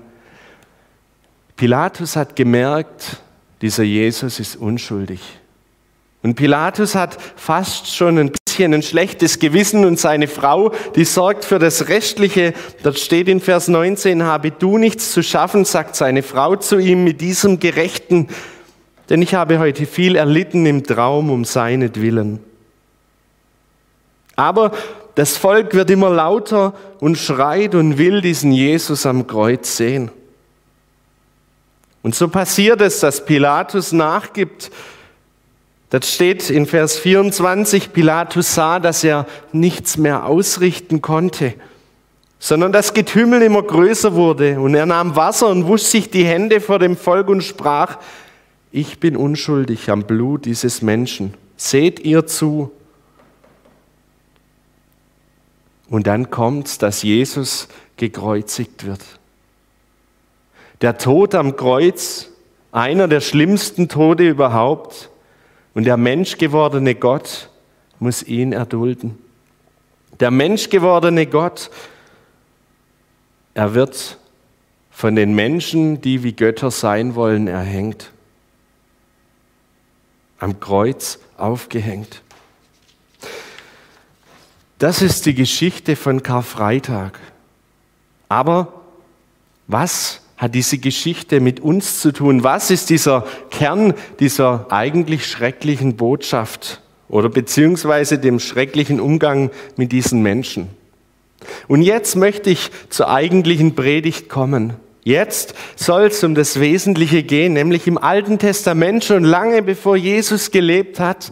Pilatus 1.57 2.15
hat 2.15 2.35
gemerkt, 2.35 3.17
dieser 3.61 3.83
Jesus 3.83 4.39
ist 4.39 4.55
unschuldig. 4.55 5.19
Und 6.23 6.35
Pilatus 6.35 6.95
hat 6.95 7.17
fast 7.35 7.93
schon 7.93 8.17
ein 8.17 8.31
bisschen 8.31 8.73
ein 8.73 8.81
schlechtes 8.81 9.39
Gewissen 9.39 9.85
und 9.85 9.99
seine 9.99 10.27
Frau, 10.27 10.71
die 10.95 11.05
sorgt 11.05 11.45
für 11.45 11.59
das 11.59 11.87
Restliche. 11.87 12.53
Dort 12.83 12.97
steht 12.97 13.27
in 13.27 13.39
Vers 13.39 13.67
19, 13.67 14.23
habe 14.23 14.51
du 14.51 14.77
nichts 14.77 15.11
zu 15.11 15.21
schaffen, 15.21 15.65
sagt 15.65 15.95
seine 15.95 16.23
Frau 16.23 16.55
zu 16.55 16.79
ihm 16.79 17.03
mit 17.03 17.21
diesem 17.21 17.59
Gerechten 17.59 18.27
denn 19.09 19.21
ich 19.21 19.35
habe 19.35 19.59
heute 19.59 19.85
viel 19.85 20.15
erlitten 20.15 20.65
im 20.65 20.83
Traum 20.83 21.29
um 21.29 21.45
seinetwillen. 21.45 22.39
Aber 24.35 24.71
das 25.15 25.37
Volk 25.37 25.73
wird 25.73 25.89
immer 25.91 26.09
lauter 26.09 26.73
und 26.99 27.17
schreit 27.17 27.75
und 27.75 27.97
will 27.97 28.21
diesen 28.21 28.51
Jesus 28.51 29.05
am 29.05 29.27
Kreuz 29.27 29.77
sehen. 29.77 30.11
Und 32.05 32.13
so 32.13 32.27
passiert 32.27 32.81
es, 32.81 32.99
dass 32.99 33.25
Pilatus 33.25 33.91
nachgibt. 33.91 34.69
Das 35.89 36.13
steht 36.13 36.51
in 36.51 36.67
Vers 36.67 36.99
24, 36.99 37.93
Pilatus 37.93 38.53
sah, 38.53 38.79
dass 38.79 39.03
er 39.03 39.25
nichts 39.53 39.97
mehr 39.97 40.27
ausrichten 40.27 41.01
konnte, 41.01 41.55
sondern 42.37 42.71
das 42.71 42.93
Getümmel 42.93 43.41
immer 43.41 43.63
größer 43.63 44.13
wurde. 44.13 44.59
Und 44.59 44.75
er 44.75 44.85
nahm 44.85 45.15
Wasser 45.15 45.47
und 45.47 45.65
wusch 45.65 45.81
sich 45.81 46.11
die 46.11 46.23
Hände 46.23 46.61
vor 46.61 46.77
dem 46.77 46.95
Volk 46.95 47.27
und 47.27 47.41
sprach, 47.41 47.97
ich 48.71 48.99
bin 48.99 49.17
unschuldig 49.17 49.89
am 49.89 50.03
Blut 50.03 50.45
dieses 50.45 50.83
Menschen. 50.83 51.33
Seht 51.57 52.01
ihr 52.01 52.27
zu. 52.27 52.71
Und 55.89 56.05
dann 56.05 56.29
kommt, 56.29 56.83
dass 56.83 57.01
Jesus 57.01 57.67
gekreuzigt 57.97 58.85
wird. 58.85 59.01
Der 60.85 60.99
Tod 60.99 61.33
am 61.33 61.55
Kreuz, 61.55 62.29
einer 62.71 63.07
der 63.07 63.19
schlimmsten 63.19 63.89
Tode 63.89 64.29
überhaupt. 64.29 65.09
Und 65.73 65.85
der 65.85 65.97
menschgewordene 65.97 66.93
Gott 66.93 67.49
muss 67.97 68.21
ihn 68.21 68.51
erdulden. 68.51 69.17
Der 70.19 70.29
menschgewordene 70.29 71.25
Gott, 71.25 71.71
er 73.55 73.73
wird 73.73 74.19
von 74.91 75.15
den 75.15 75.33
Menschen, 75.33 76.01
die 76.01 76.21
wie 76.21 76.33
Götter 76.33 76.69
sein 76.69 77.15
wollen, 77.15 77.47
erhängt 77.47 78.11
am 80.37 80.59
Kreuz 80.59 81.17
aufgehängt. 81.35 82.21
Das 84.77 85.01
ist 85.01 85.25
die 85.25 85.33
Geschichte 85.33 85.95
von 85.95 86.21
Karfreitag. 86.21 87.19
Aber 88.29 88.83
was 89.65 90.21
hat 90.37 90.53
diese 90.53 90.77
Geschichte 90.77 91.39
mit 91.39 91.59
uns 91.59 91.99
zu 91.99 92.11
tun? 92.11 92.43
Was 92.43 92.71
ist 92.71 92.89
dieser 92.89 93.25
Kern 93.51 93.93
dieser 94.19 94.67
eigentlich 94.69 95.25
schrecklichen 95.27 95.95
Botschaft 95.95 96.81
oder 97.07 97.29
beziehungsweise 97.29 98.19
dem 98.19 98.39
schrecklichen 98.39 98.99
Umgang 98.99 99.51
mit 99.77 99.91
diesen 99.91 100.21
Menschen? 100.21 100.69
Und 101.67 101.81
jetzt 101.81 102.15
möchte 102.15 102.49
ich 102.49 102.71
zur 102.89 103.09
eigentlichen 103.09 103.75
Predigt 103.75 104.29
kommen. 104.29 104.73
Jetzt 105.03 105.53
soll 105.75 106.05
es 106.05 106.23
um 106.23 106.33
das 106.33 106.59
Wesentliche 106.59 107.21
gehen, 107.21 107.53
nämlich 107.53 107.85
im 107.85 107.99
Alten 107.99 108.39
Testament, 108.39 109.05
schon 109.05 109.23
lange 109.23 109.61
bevor 109.61 109.95
Jesus 109.95 110.49
gelebt 110.49 110.99
hat, 110.99 111.29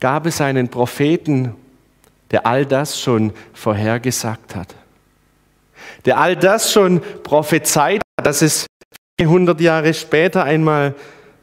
gab 0.00 0.24
es 0.26 0.40
einen 0.40 0.68
Propheten, 0.68 1.54
der 2.30 2.46
all 2.46 2.64
das 2.64 2.98
schon 2.98 3.32
vorhergesagt 3.52 4.54
hat. 4.54 4.74
Der 6.06 6.18
all 6.18 6.34
das 6.36 6.72
schon 6.72 7.02
prophezeit 7.22 8.00
dass 8.22 8.42
es 8.42 8.66
400 9.20 9.60
Jahre 9.60 9.94
später 9.94 10.44
einmal 10.44 10.94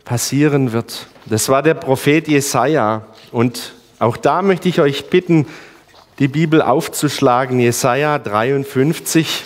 passieren 0.03 0.71
wird. 0.71 1.07
Das 1.25 1.49
war 1.49 1.63
der 1.63 1.73
Prophet 1.73 2.27
Jesaja. 2.27 3.05
Und 3.31 3.73
auch 3.99 4.17
da 4.17 4.41
möchte 4.41 4.69
ich 4.69 4.79
euch 4.79 5.09
bitten, 5.09 5.47
die 6.19 6.27
Bibel 6.27 6.61
aufzuschlagen. 6.61 7.59
Jesaja 7.59 8.19
53. 8.19 9.45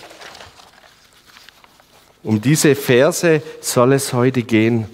Um 2.24 2.41
diese 2.41 2.75
Verse 2.75 3.41
soll 3.62 3.93
es 3.93 4.13
heute 4.13 4.43
gehen. 4.43 4.88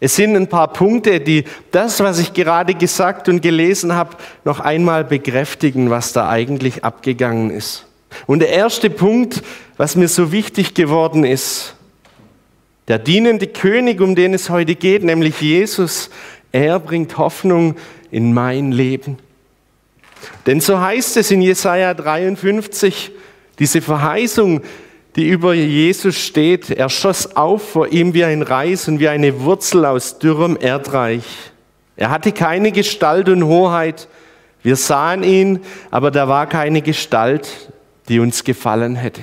Es 0.00 0.16
sind 0.16 0.34
ein 0.34 0.48
paar 0.48 0.72
Punkte, 0.72 1.20
die 1.20 1.44
das, 1.70 2.00
was 2.00 2.18
ich 2.18 2.32
gerade 2.32 2.74
gesagt 2.74 3.28
und 3.28 3.42
gelesen 3.42 3.94
habe, 3.94 4.16
noch 4.44 4.60
einmal 4.60 5.04
bekräftigen, 5.04 5.90
was 5.90 6.14
da 6.14 6.28
eigentlich 6.28 6.84
abgegangen 6.84 7.50
ist. 7.50 7.84
Und 8.26 8.40
der 8.40 8.48
erste 8.48 8.90
Punkt, 8.90 9.42
was 9.80 9.96
mir 9.96 10.08
so 10.08 10.30
wichtig 10.30 10.74
geworden 10.74 11.24
ist, 11.24 11.74
der 12.88 12.98
dienende 12.98 13.46
König, 13.46 14.02
um 14.02 14.14
den 14.14 14.34
es 14.34 14.50
heute 14.50 14.74
geht, 14.74 15.02
nämlich 15.02 15.40
Jesus, 15.40 16.10
er 16.52 16.78
bringt 16.78 17.16
Hoffnung 17.16 17.76
in 18.10 18.34
mein 18.34 18.72
Leben. 18.72 19.16
Denn 20.44 20.60
so 20.60 20.78
heißt 20.78 21.16
es 21.16 21.30
in 21.30 21.40
Jesaja 21.40 21.94
53, 21.94 23.10
diese 23.58 23.80
Verheißung, 23.80 24.60
die 25.16 25.26
über 25.26 25.54
Jesus 25.54 26.18
steht. 26.18 26.68
Er 26.68 26.90
schoss 26.90 27.34
auf 27.34 27.70
vor 27.70 27.88
ihm 27.88 28.12
wie 28.12 28.24
ein 28.24 28.42
Reis 28.42 28.86
und 28.86 29.00
wie 29.00 29.08
eine 29.08 29.40
Wurzel 29.40 29.86
aus 29.86 30.18
dürrem 30.18 30.58
Erdreich. 30.60 31.24
Er 31.96 32.10
hatte 32.10 32.32
keine 32.32 32.70
Gestalt 32.70 33.30
und 33.30 33.44
Hoheit. 33.44 34.08
Wir 34.62 34.76
sahen 34.76 35.22
ihn, 35.22 35.60
aber 35.90 36.10
da 36.10 36.28
war 36.28 36.46
keine 36.46 36.82
Gestalt, 36.82 37.72
die 38.10 38.20
uns 38.20 38.44
gefallen 38.44 38.94
hätte. 38.94 39.22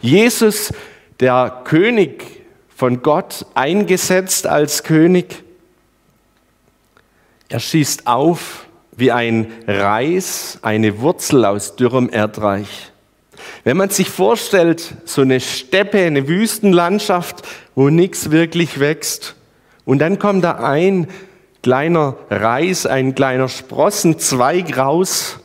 Jesus, 0.00 0.72
der 1.20 1.62
König 1.64 2.24
von 2.74 3.02
Gott, 3.02 3.46
eingesetzt 3.54 4.46
als 4.46 4.82
König, 4.82 5.42
er 7.48 7.60
schießt 7.60 8.06
auf 8.06 8.66
wie 8.96 9.12
ein 9.12 9.52
Reis, 9.66 10.58
eine 10.62 11.00
Wurzel 11.00 11.44
aus 11.44 11.76
dürrem 11.76 12.08
Erdreich. 12.10 12.92
Wenn 13.64 13.76
man 13.76 13.90
sich 13.90 14.08
vorstellt, 14.08 14.94
so 15.04 15.22
eine 15.22 15.40
Steppe, 15.40 15.98
eine 15.98 16.28
Wüstenlandschaft, 16.28 17.46
wo 17.74 17.88
nichts 17.88 18.30
wirklich 18.30 18.78
wächst, 18.78 19.34
und 19.84 19.98
dann 19.98 20.18
kommt 20.18 20.44
da 20.44 20.52
ein 20.52 21.08
kleiner 21.62 22.16
Reis, 22.28 22.86
ein 22.86 23.14
kleiner 23.14 23.48
Sprossenzweig 23.48 24.76
raus, 24.76 25.40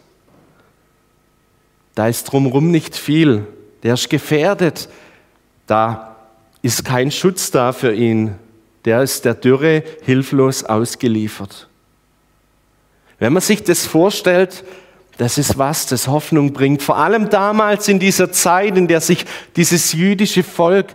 da 1.95 2.07
ist 2.07 2.25
drumherum 2.25 2.71
nicht 2.71 2.95
viel. 2.95 3.47
Der 3.85 3.93
ist 3.93 4.09
gefährdet. 4.09 4.89
Da 5.67 6.15
ist 6.63 6.83
kein 6.83 7.11
Schutz 7.11 7.51
da 7.51 7.71
für 7.71 7.93
ihn. 7.93 8.33
Der 8.83 9.03
ist 9.03 9.25
der 9.25 9.35
Dürre 9.35 9.83
hilflos 10.01 10.63
ausgeliefert. 10.63 11.69
Wenn 13.19 13.31
man 13.31 13.43
sich 13.43 13.61
das 13.63 13.85
vorstellt, 13.85 14.63
das 15.19 15.37
ist 15.37 15.59
was, 15.59 15.85
das 15.85 16.07
Hoffnung 16.07 16.51
bringt. 16.51 16.81
Vor 16.81 16.97
allem 16.97 17.29
damals 17.29 17.87
in 17.87 17.99
dieser 17.99 18.31
Zeit, 18.31 18.75
in 18.75 18.87
der 18.87 19.01
sich 19.01 19.23
dieses 19.55 19.93
jüdische 19.93 20.41
Volk 20.41 20.87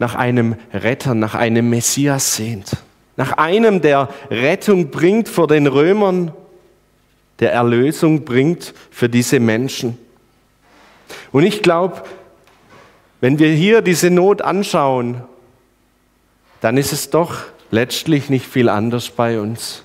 nach 0.00 0.16
einem 0.16 0.56
Retter, 0.72 1.14
nach 1.14 1.36
einem 1.36 1.70
Messias 1.70 2.34
sehnt. 2.34 2.78
Nach 3.16 3.34
einem, 3.34 3.80
der 3.80 4.08
Rettung 4.28 4.90
bringt 4.90 5.28
vor 5.28 5.46
den 5.46 5.68
Römern, 5.68 6.32
der 7.38 7.52
Erlösung 7.52 8.24
bringt 8.24 8.74
für 8.90 9.08
diese 9.08 9.38
Menschen. 9.38 9.96
Und 11.32 11.44
ich 11.44 11.62
glaube, 11.62 12.02
wenn 13.20 13.38
wir 13.38 13.50
hier 13.50 13.82
diese 13.82 14.10
Not 14.10 14.42
anschauen, 14.42 15.22
dann 16.60 16.76
ist 16.76 16.92
es 16.92 17.10
doch 17.10 17.34
letztlich 17.70 18.30
nicht 18.30 18.46
viel 18.46 18.68
anders 18.68 19.10
bei 19.10 19.40
uns. 19.40 19.84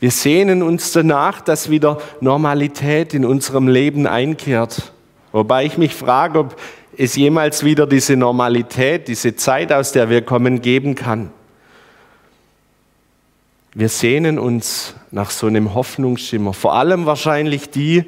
Wir 0.00 0.10
sehnen 0.10 0.62
uns 0.62 0.92
danach, 0.92 1.40
dass 1.40 1.70
wieder 1.70 1.98
Normalität 2.20 3.14
in 3.14 3.24
unserem 3.24 3.68
Leben 3.68 4.06
einkehrt. 4.06 4.92
Wobei 5.32 5.64
ich 5.64 5.78
mich 5.78 5.94
frage, 5.94 6.40
ob 6.40 6.56
es 6.96 7.16
jemals 7.16 7.64
wieder 7.64 7.86
diese 7.86 8.16
Normalität, 8.16 9.08
diese 9.08 9.36
Zeit, 9.36 9.72
aus 9.72 9.92
der 9.92 10.10
wir 10.10 10.22
kommen, 10.22 10.60
geben 10.62 10.94
kann. 10.94 11.30
Wir 13.74 13.88
sehnen 13.88 14.38
uns 14.38 14.94
nach 15.10 15.30
so 15.30 15.46
einem 15.46 15.74
Hoffnungsschimmer, 15.74 16.52
vor 16.52 16.74
allem 16.74 17.06
wahrscheinlich 17.06 17.70
die, 17.70 18.04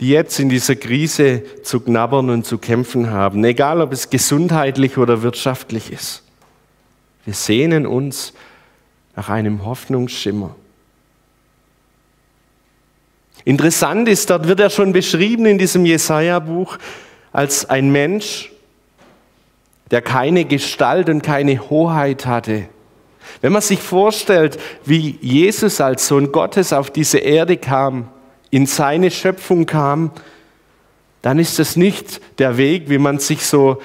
die 0.00 0.10
jetzt 0.10 0.38
in 0.38 0.48
dieser 0.48 0.76
Krise 0.76 1.42
zu 1.62 1.80
knabbern 1.80 2.30
und 2.30 2.44
zu 2.44 2.58
kämpfen 2.58 3.10
haben, 3.10 3.44
egal 3.44 3.80
ob 3.80 3.92
es 3.92 4.10
gesundheitlich 4.10 4.98
oder 4.98 5.22
wirtschaftlich 5.22 5.92
ist. 5.92 6.22
Wir 7.24 7.34
sehnen 7.34 7.86
uns 7.86 8.34
nach 9.14 9.30
einem 9.30 9.64
Hoffnungsschimmer. 9.64 10.54
Interessant 13.44 14.08
ist, 14.08 14.28
dort 14.28 14.48
wird 14.48 14.60
er 14.60 14.70
schon 14.70 14.92
beschrieben 14.92 15.46
in 15.46 15.56
diesem 15.56 15.86
Jesaja-Buch 15.86 16.78
als 17.32 17.68
ein 17.70 17.90
Mensch, 17.90 18.50
der 19.90 20.02
keine 20.02 20.44
Gestalt 20.44 21.08
und 21.08 21.22
keine 21.22 21.70
Hoheit 21.70 22.26
hatte. 22.26 22.68
Wenn 23.40 23.52
man 23.52 23.62
sich 23.62 23.80
vorstellt, 23.80 24.58
wie 24.84 25.18
Jesus 25.20 25.80
als 25.80 26.08
Sohn 26.08 26.32
Gottes 26.32 26.72
auf 26.72 26.90
diese 26.90 27.18
Erde 27.18 27.56
kam, 27.56 28.08
in 28.50 28.66
seine 28.66 29.10
Schöpfung 29.10 29.66
kam, 29.66 30.10
dann 31.22 31.38
ist 31.38 31.58
das 31.58 31.76
nicht 31.76 32.20
der 32.38 32.56
Weg, 32.56 32.88
wie 32.88 32.98
man 32.98 33.18
sich 33.18 33.44
so 33.44 33.80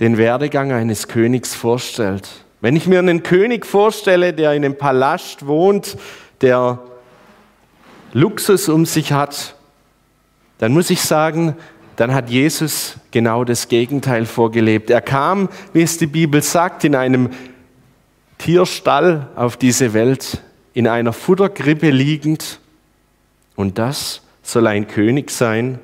den 0.00 0.18
Werdegang 0.18 0.72
eines 0.72 1.08
Königs 1.08 1.54
vorstellt. 1.54 2.28
Wenn 2.60 2.76
ich 2.76 2.86
mir 2.86 2.98
einen 2.98 3.22
König 3.22 3.64
vorstelle, 3.64 4.32
der 4.32 4.52
in 4.52 4.64
einem 4.64 4.76
Palast 4.76 5.46
wohnt, 5.46 5.96
der 6.42 6.78
Luxus 8.12 8.68
um 8.68 8.84
sich 8.86 9.12
hat, 9.12 9.54
dann 10.58 10.72
muss 10.72 10.90
ich 10.90 11.00
sagen, 11.00 11.56
dann 11.96 12.14
hat 12.14 12.30
Jesus 12.30 12.96
genau 13.10 13.44
das 13.44 13.68
Gegenteil 13.68 14.26
vorgelebt. 14.26 14.90
Er 14.90 15.00
kam, 15.00 15.48
wie 15.72 15.82
es 15.82 15.96
die 15.98 16.06
Bibel 16.06 16.42
sagt, 16.42 16.84
in 16.84 16.94
einem 16.94 17.30
Tierstall 18.38 19.28
auf 19.36 19.56
diese 19.56 19.92
Welt, 19.92 20.42
in 20.72 20.88
einer 20.88 21.12
Futtergrippe 21.12 21.90
liegend. 21.90 22.59
Und 23.60 23.76
das 23.76 24.22
soll 24.42 24.66
ein 24.66 24.88
König 24.88 25.30
sein. 25.30 25.78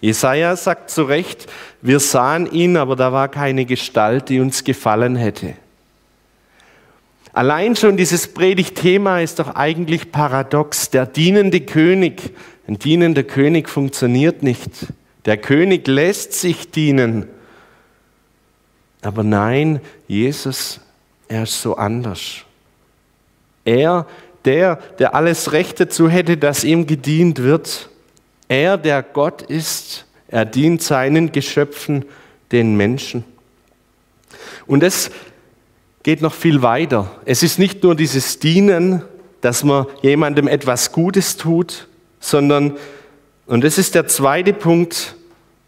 Jesaja 0.00 0.56
sagt 0.56 0.90
zu 0.90 1.04
Recht, 1.04 1.46
wir 1.82 2.00
sahen 2.00 2.50
ihn, 2.50 2.76
aber 2.76 2.96
da 2.96 3.12
war 3.12 3.28
keine 3.28 3.64
Gestalt, 3.64 4.28
die 4.28 4.40
uns 4.40 4.64
gefallen 4.64 5.14
hätte. 5.14 5.54
Allein 7.32 7.76
schon 7.76 7.96
dieses 7.96 8.26
Predigtthema 8.26 9.20
ist 9.20 9.38
doch 9.38 9.54
eigentlich 9.54 10.10
paradox. 10.10 10.90
Der 10.90 11.06
dienende 11.06 11.60
König, 11.60 12.34
ein 12.66 12.76
dienender 12.76 13.22
König 13.22 13.68
funktioniert 13.68 14.42
nicht. 14.42 14.70
Der 15.26 15.36
König 15.36 15.86
lässt 15.86 16.32
sich 16.32 16.72
dienen. 16.72 17.28
Aber 19.02 19.22
nein, 19.22 19.80
Jesus, 20.08 20.80
er 21.28 21.44
ist 21.44 21.62
so 21.62 21.76
anders. 21.76 22.38
Er, 23.64 24.06
der, 24.44 24.76
der 24.98 25.14
alles 25.14 25.52
Recht 25.52 25.80
dazu 25.80 26.08
hätte, 26.08 26.36
dass 26.36 26.64
ihm 26.64 26.86
gedient 26.86 27.42
wird. 27.42 27.88
Er, 28.48 28.78
der 28.78 29.02
Gott 29.02 29.42
ist, 29.42 30.06
er 30.28 30.44
dient 30.44 30.82
seinen 30.82 31.32
Geschöpfen, 31.32 32.04
den 32.52 32.76
Menschen. 32.76 33.24
Und 34.66 34.82
das 34.82 35.10
geht 36.02 36.22
noch 36.22 36.34
viel 36.34 36.62
weiter. 36.62 37.10
Es 37.24 37.42
ist 37.42 37.58
nicht 37.58 37.82
nur 37.82 37.94
dieses 37.94 38.38
Dienen, 38.38 39.02
dass 39.40 39.64
man 39.64 39.86
jemandem 40.02 40.48
etwas 40.48 40.92
Gutes 40.92 41.36
tut, 41.36 41.88
sondern, 42.20 42.76
und 43.46 43.64
das 43.64 43.78
ist 43.78 43.94
der 43.94 44.06
zweite 44.06 44.52
Punkt, 44.52 45.16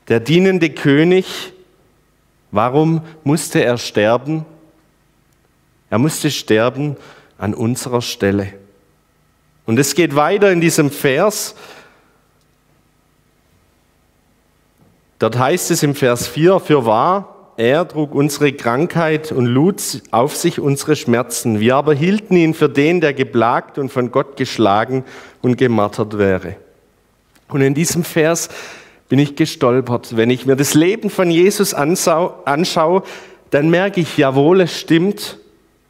der 0.08 0.20
dienende 0.20 0.70
König, 0.70 1.52
warum 2.50 3.02
musste 3.24 3.64
er 3.64 3.78
sterben? 3.78 4.44
Er 5.90 5.98
musste 5.98 6.30
sterben 6.30 6.96
an 7.38 7.54
unserer 7.54 8.02
Stelle. 8.02 8.52
Und 9.66 9.78
es 9.78 9.94
geht 9.94 10.16
weiter 10.16 10.50
in 10.50 10.60
diesem 10.60 10.90
Vers. 10.90 11.54
Dort 15.18 15.38
heißt 15.38 15.70
es 15.70 15.82
im 15.82 15.94
Vers 15.94 16.26
4, 16.26 16.58
für 16.58 16.84
wahr, 16.84 17.54
er 17.56 17.86
trug 17.86 18.14
unsere 18.14 18.52
Krankheit 18.52 19.30
und 19.30 19.46
lud 19.46 20.02
auf 20.10 20.34
sich 20.34 20.58
unsere 20.58 20.96
Schmerzen. 20.96 21.60
Wir 21.60 21.76
aber 21.76 21.94
hielten 21.94 22.34
ihn 22.34 22.54
für 22.54 22.68
den, 22.68 23.00
der 23.00 23.12
geplagt 23.12 23.78
und 23.78 23.92
von 23.92 24.10
Gott 24.10 24.36
geschlagen 24.36 25.04
und 25.42 25.58
gemartert 25.58 26.18
wäre. 26.18 26.56
Und 27.48 27.60
in 27.60 27.74
diesem 27.74 28.02
Vers 28.02 28.48
bin 29.08 29.18
ich 29.18 29.36
gestolpert. 29.36 30.16
Wenn 30.16 30.30
ich 30.30 30.46
mir 30.46 30.56
das 30.56 30.72
Leben 30.72 31.10
von 31.10 31.30
Jesus 31.30 31.74
anschaue, 31.74 33.02
dann 33.50 33.68
merke 33.68 34.00
ich, 34.00 34.16
jawohl, 34.16 34.62
es 34.62 34.80
stimmt, 34.80 35.38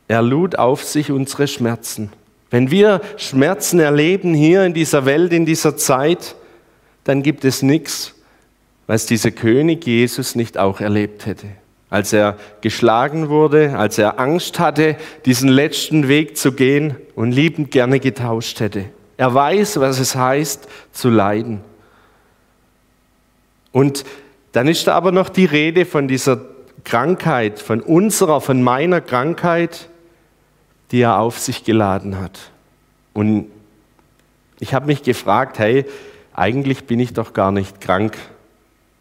er 0.09 0.21
lud 0.21 0.57
auf 0.57 0.83
sich 0.83 1.13
unsere 1.13 1.47
Schmerzen. 1.47 2.13
Wenn 2.53 2.71
wir 2.71 3.01
Schmerzen 3.17 3.81
erleben 3.81 4.33
hier 4.35 4.65
in 4.65 4.75
dieser 4.75 5.05
Welt, 5.05 5.33
in 5.33 5.47
dieser 5.47 5.77
Zeit, 5.77 6.37
dann 7.03 7.25
gibt 7.25 7.45
es 7.45 7.63
nichts, 7.63 8.15
was 8.87 9.07
dieser 9.07 9.33
König 9.33 9.85
Jesus 9.85 10.37
nicht 10.37 10.57
auch 10.57 10.81
erlebt 10.81 11.27
hätte 11.27 11.49
als 11.93 12.15
er 12.15 12.39
geschlagen 12.63 13.29
wurde, 13.29 13.77
als 13.77 13.99
er 13.99 14.19
Angst 14.19 14.59
hatte, 14.59 14.97
diesen 15.27 15.51
letzten 15.51 16.09
Weg 16.09 16.39
zu 16.39 16.53
gehen 16.53 16.97
und 17.15 17.33
liebend 17.33 17.71
gerne 17.71 18.01
getauscht 18.01 18.61
hätte. 18.61 18.87
Er 19.19 19.35
weiß, 19.35 19.79
was 19.79 19.99
es 19.99 20.17
heißt, 20.17 20.69
zu 20.93 21.11
leiden. 21.11 21.61
Und 23.73 24.07
dann 24.53 24.69
ist 24.69 24.87
da 24.87 24.95
aber 24.95 25.13
noch 25.13 25.29
die 25.29 25.45
Rede 25.45 25.85
von 25.85 26.09
dieser 26.09 26.41
Krankheit, 26.85 27.59
von 27.59 27.83
unserer, 27.83 28.41
von 28.41 28.63
meiner 28.63 29.03
Krankheit, 29.03 29.91
die 30.93 31.01
er 31.01 31.19
auf 31.19 31.39
sich 31.39 31.65
geladen 31.65 32.21
hat. 32.21 32.39
Und 33.15 33.47
ich 34.61 34.75
habe 34.75 34.87
mich 34.87 35.03
gefragt, 35.03 35.59
hey, 35.59 35.87
eigentlich 36.35 36.85
bin 36.85 37.01
ich 37.01 37.13
doch 37.13 37.33
gar 37.33 37.51
nicht 37.51 37.81
krank. 37.81 38.17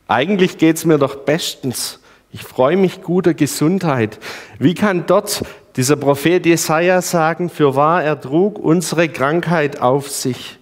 Eigentlich 0.07 0.57
geht 0.57 0.77
es 0.77 0.85
mir 0.85 0.97
doch 0.97 1.17
bestens. 1.17 1.99
Ich 2.33 2.43
freue 2.43 2.77
mich 2.77 3.01
guter 3.01 3.33
Gesundheit. 3.33 4.19
Wie 4.57 4.73
kann 4.73 5.05
dort 5.05 5.43
dieser 5.75 5.97
Prophet 5.97 6.45
Jesaja 6.45 7.01
sagen, 7.01 7.49
für 7.49 7.75
wahr 7.75 8.03
er 8.03 8.19
trug 8.19 8.57
unsere 8.57 9.09
Krankheit 9.09 9.81
auf 9.81 10.09
sich? 10.09 10.57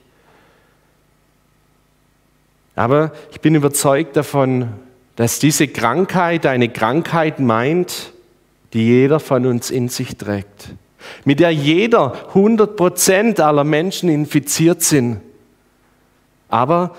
Aber 2.76 3.12
ich 3.32 3.42
bin 3.42 3.56
überzeugt 3.56 4.16
davon, 4.16 4.70
dass 5.16 5.40
diese 5.40 5.68
Krankheit 5.68 6.46
eine 6.46 6.70
Krankheit 6.70 7.40
meint, 7.40 8.14
die 8.74 8.86
jeder 8.86 9.20
von 9.20 9.46
uns 9.46 9.70
in 9.70 9.90
sich 9.90 10.16
trägt, 10.16 10.70
mit 11.26 11.40
der 11.40 11.52
jeder 11.52 12.28
100 12.30 12.76
Prozent 12.76 13.40
aller 13.40 13.64
Menschen 13.64 14.10
infiziert 14.10 14.82
sind, 14.82 15.22
aber 16.50 16.96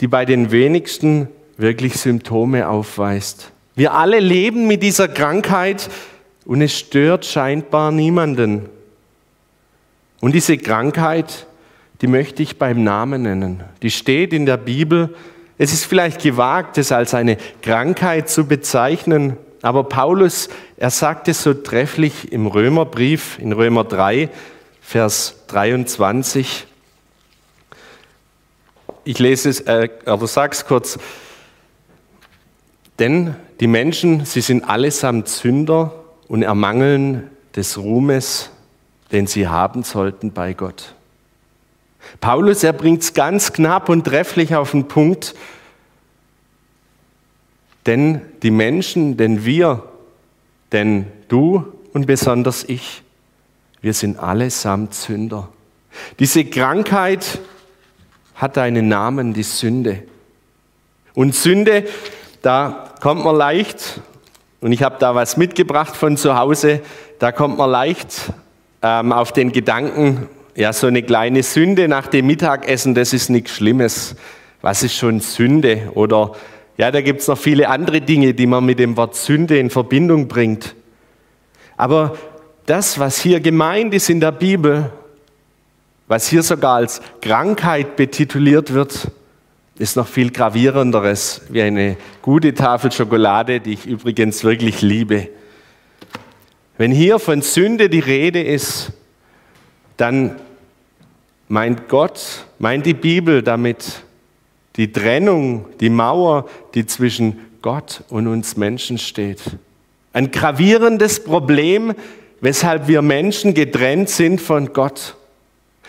die 0.00 0.08
bei 0.08 0.24
den 0.24 0.50
wenigsten 0.50 1.28
wirklich 1.56 1.94
Symptome 1.94 2.68
aufweist. 2.68 3.52
Wir 3.74 3.94
alle 3.94 4.18
leben 4.18 4.66
mit 4.66 4.82
dieser 4.82 5.08
Krankheit 5.08 5.88
und 6.44 6.62
es 6.62 6.76
stört 6.76 7.24
scheinbar 7.24 7.92
niemanden. 7.92 8.68
Und 10.20 10.34
diese 10.34 10.58
Krankheit, 10.58 11.46
die 12.00 12.06
möchte 12.06 12.42
ich 12.42 12.58
beim 12.58 12.82
Namen 12.82 13.22
nennen. 13.22 13.62
Die 13.82 13.90
steht 13.90 14.32
in 14.32 14.46
der 14.46 14.56
Bibel. 14.56 15.14
Es 15.58 15.72
ist 15.72 15.84
vielleicht 15.84 16.22
gewagt, 16.22 16.78
es 16.78 16.92
als 16.92 17.14
eine 17.14 17.36
Krankheit 17.62 18.28
zu 18.28 18.46
bezeichnen, 18.46 19.36
aber 19.62 19.84
Paulus, 19.84 20.48
er 20.76 20.90
sagt 20.90 21.28
es 21.28 21.42
so 21.42 21.54
trefflich 21.54 22.32
im 22.32 22.46
Römerbrief, 22.46 23.38
in 23.38 23.52
Römer 23.52 23.84
3, 23.84 24.30
Vers 24.80 25.44
23. 25.48 26.66
Ich 29.04 29.18
lese 29.18 29.48
es, 29.48 29.60
äh, 29.60 29.88
aber 30.04 30.26
sag's 30.26 30.66
kurz. 30.66 30.98
Denn 32.98 33.34
die 33.60 33.66
Menschen, 33.66 34.24
sie 34.24 34.40
sind 34.40 34.64
allesamt 34.64 35.28
Sünder 35.28 35.92
und 36.28 36.42
ermangeln 36.42 37.30
des 37.56 37.78
Ruhmes, 37.78 38.50
den 39.12 39.26
sie 39.26 39.48
haben 39.48 39.82
sollten 39.82 40.32
bei 40.32 40.52
Gott. 40.52 40.94
Paulus, 42.20 42.64
er 42.64 42.72
bringt 42.72 43.02
es 43.02 43.14
ganz 43.14 43.52
knapp 43.52 43.88
und 43.88 44.04
trefflich 44.04 44.54
auf 44.54 44.70
den 44.70 44.88
Punkt, 44.88 45.34
denn 47.86 48.20
die 48.42 48.50
Menschen, 48.50 49.16
denn 49.16 49.44
wir, 49.44 49.84
denn 50.72 51.06
du 51.28 51.64
und 51.92 52.06
besonders 52.06 52.64
ich, 52.64 53.02
wir 53.80 53.94
sind 53.94 54.18
allesamt 54.18 54.94
Sünder. 54.94 55.48
Diese 56.18 56.44
Krankheit 56.44 57.40
hat 58.34 58.58
einen 58.58 58.88
Namen, 58.88 59.32
die 59.32 59.42
Sünde. 59.42 60.02
Und 61.14 61.34
Sünde, 61.34 61.84
da 62.42 62.94
kommt 63.00 63.24
man 63.24 63.36
leicht, 63.36 64.00
und 64.60 64.72
ich 64.72 64.82
habe 64.82 64.96
da 64.98 65.14
was 65.14 65.36
mitgebracht 65.36 65.96
von 65.96 66.16
zu 66.16 66.36
Hause, 66.36 66.80
da 67.18 67.32
kommt 67.32 67.58
man 67.58 67.70
leicht 67.70 68.32
ähm, 68.82 69.12
auf 69.12 69.32
den 69.32 69.52
Gedanken, 69.52 70.28
ja, 70.54 70.72
so 70.72 70.86
eine 70.86 71.02
kleine 71.02 71.42
Sünde 71.42 71.88
nach 71.88 72.06
dem 72.06 72.26
Mittagessen, 72.26 72.94
das 72.94 73.12
ist 73.12 73.30
nichts 73.30 73.52
Schlimmes. 73.52 74.16
Was 74.62 74.82
ist 74.82 74.94
schon 74.94 75.20
Sünde? 75.20 75.90
Oder 75.94 76.32
ja, 76.80 76.90
da 76.90 77.02
gibt 77.02 77.20
es 77.20 77.28
noch 77.28 77.36
viele 77.36 77.68
andere 77.68 78.00
Dinge, 78.00 78.32
die 78.32 78.46
man 78.46 78.64
mit 78.64 78.78
dem 78.78 78.96
Wort 78.96 79.14
Sünde 79.14 79.58
in 79.58 79.68
Verbindung 79.68 80.28
bringt. 80.28 80.74
Aber 81.76 82.16
das, 82.64 82.98
was 82.98 83.20
hier 83.20 83.40
gemeint 83.40 83.92
ist 83.92 84.08
in 84.08 84.18
der 84.18 84.32
Bibel, 84.32 84.90
was 86.08 86.28
hier 86.28 86.42
sogar 86.42 86.76
als 86.76 87.02
Krankheit 87.20 87.96
betituliert 87.96 88.72
wird, 88.72 89.10
ist 89.78 89.94
noch 89.98 90.06
viel 90.06 90.30
gravierenderes, 90.30 91.42
wie 91.50 91.60
eine 91.60 91.98
gute 92.22 92.54
Tafel 92.54 92.90
Schokolade, 92.90 93.60
die 93.60 93.74
ich 93.74 93.84
übrigens 93.84 94.42
wirklich 94.42 94.80
liebe. 94.80 95.28
Wenn 96.78 96.92
hier 96.92 97.18
von 97.18 97.42
Sünde 97.42 97.90
die 97.90 97.98
Rede 97.98 98.42
ist, 98.42 98.94
dann 99.98 100.36
meint 101.46 101.90
Gott, 101.90 102.46
meint 102.58 102.86
die 102.86 102.94
Bibel 102.94 103.42
damit 103.42 104.02
die 104.80 104.92
Trennung, 104.92 105.66
die 105.80 105.90
Mauer, 105.90 106.48
die 106.72 106.86
zwischen 106.86 107.38
Gott 107.60 108.02
und 108.08 108.26
uns 108.26 108.56
Menschen 108.56 108.96
steht. 108.96 109.42
Ein 110.14 110.30
gravierendes 110.30 111.22
Problem, 111.22 111.92
weshalb 112.40 112.88
wir 112.88 113.02
Menschen 113.02 113.52
getrennt 113.52 114.08
sind 114.08 114.40
von 114.40 114.72
Gott. 114.72 115.16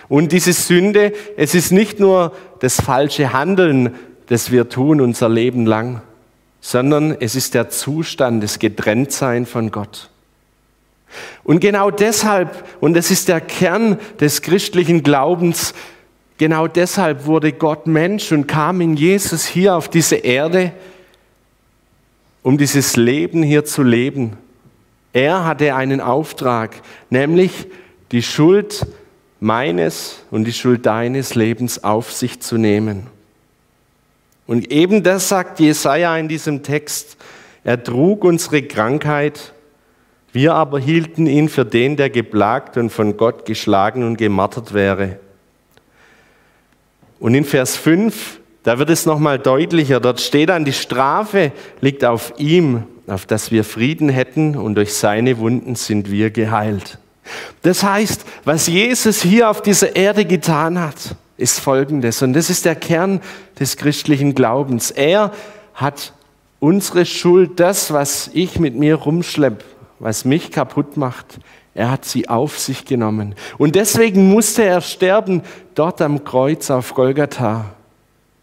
Und 0.09 0.33
diese 0.33 0.51
Sünde, 0.51 1.13
es 1.37 1.55
ist 1.55 1.71
nicht 1.71 2.01
nur 2.01 2.33
das 2.59 2.81
falsche 2.81 3.31
Handeln, 3.31 3.95
das 4.27 4.51
wir 4.51 4.67
tun 4.67 4.99
unser 4.99 5.29
Leben 5.29 5.65
lang, 5.65 6.01
sondern 6.59 7.15
es 7.17 7.33
ist 7.35 7.53
der 7.53 7.69
Zustand 7.69 8.43
des 8.43 8.59
Getrenntsein 8.59 9.45
von 9.45 9.71
Gott. 9.71 10.09
Und 11.45 11.61
genau 11.61 11.91
deshalb, 11.91 12.65
und 12.81 12.93
das 12.93 13.09
ist 13.09 13.29
der 13.29 13.39
Kern 13.39 13.99
des 14.19 14.41
christlichen 14.41 15.01
Glaubens, 15.01 15.73
genau 16.41 16.65
deshalb 16.65 17.27
wurde 17.27 17.51
Gott 17.53 17.85
Mensch 17.85 18.31
und 18.31 18.47
kam 18.47 18.81
in 18.81 18.95
Jesus 18.95 19.45
hier 19.45 19.75
auf 19.75 19.89
diese 19.89 20.15
Erde, 20.15 20.71
um 22.41 22.57
dieses 22.57 22.95
Leben 22.95 23.43
hier 23.43 23.63
zu 23.63 23.83
leben. 23.83 24.37
Er 25.13 25.45
hatte 25.45 25.75
einen 25.75 26.01
Auftrag, 26.01 26.81
nämlich 27.11 27.67
die 28.11 28.23
Schuld 28.23 28.87
meines 29.39 30.23
und 30.31 30.45
die 30.45 30.53
Schuld 30.53 30.87
deines 30.87 31.35
Lebens 31.35 31.83
auf 31.83 32.11
sich 32.11 32.39
zu 32.39 32.57
nehmen. 32.57 33.05
Und 34.47 34.71
eben 34.71 35.03
das 35.03 35.29
sagt 35.29 35.59
Jesaja 35.59 36.17
in 36.17 36.27
diesem 36.27 36.63
Text. 36.63 37.17
Er 37.63 37.83
trug 37.83 38.23
unsere 38.23 38.63
Krankheit 38.63 39.53
wir 40.33 40.53
aber 40.53 40.79
hielten 40.79 41.27
ihn 41.27 41.49
für 41.49 41.65
den, 41.65 41.97
der 41.97 42.09
geplagt 42.09 42.77
und 42.77 42.89
von 42.89 43.17
Gott 43.17 43.45
geschlagen 43.45 44.03
und 44.03 44.17
gemartert 44.17 44.73
wäre. 44.73 45.19
Und 47.21 47.35
in 47.35 47.45
Vers 47.45 47.77
5, 47.77 48.39
da 48.63 48.79
wird 48.79 48.89
es 48.89 49.05
nochmal 49.05 49.37
deutlicher. 49.37 49.99
Dort 49.99 50.19
steht 50.19 50.49
dann, 50.49 50.65
die 50.65 50.73
Strafe 50.73 51.51
liegt 51.79 52.03
auf 52.03 52.33
ihm, 52.37 52.85
auf 53.05 53.27
dass 53.27 53.51
wir 53.51 53.63
Frieden 53.63 54.09
hätten 54.09 54.57
und 54.57 54.73
durch 54.73 54.95
seine 54.95 55.37
Wunden 55.37 55.75
sind 55.75 56.09
wir 56.09 56.31
geheilt. 56.31 56.97
Das 57.61 57.83
heißt, 57.83 58.25
was 58.43 58.65
Jesus 58.65 59.21
hier 59.21 59.51
auf 59.51 59.61
dieser 59.61 59.95
Erde 59.95 60.25
getan 60.25 60.79
hat, 60.79 61.15
ist 61.37 61.59
Folgendes. 61.59 62.23
Und 62.23 62.33
das 62.33 62.49
ist 62.49 62.65
der 62.65 62.75
Kern 62.75 63.21
des 63.59 63.77
christlichen 63.77 64.33
Glaubens. 64.33 64.89
Er 64.89 65.31
hat 65.75 66.13
unsere 66.59 67.05
Schuld, 67.05 67.59
das, 67.59 67.93
was 67.93 68.31
ich 68.33 68.59
mit 68.59 68.75
mir 68.75 68.95
rumschleppe, 68.95 69.63
was 69.99 70.25
mich 70.25 70.49
kaputt 70.49 70.97
macht, 70.97 71.37
er 71.73 71.91
hat 71.91 72.05
sie 72.05 72.27
auf 72.27 72.59
sich 72.59 72.85
genommen. 72.85 73.35
Und 73.57 73.75
deswegen 73.75 74.29
musste 74.29 74.63
er 74.63 74.81
sterben 74.81 75.41
dort 75.75 76.01
am 76.01 76.23
Kreuz 76.23 76.69
auf 76.69 76.93
Golgatha, 76.93 77.73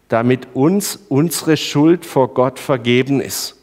damit 0.07 0.47
uns 0.53 0.99
unsere 1.09 1.55
Schuld 1.55 2.05
vor 2.05 2.33
Gott 2.33 2.57
vergeben 2.59 3.21
ist. 3.21 3.55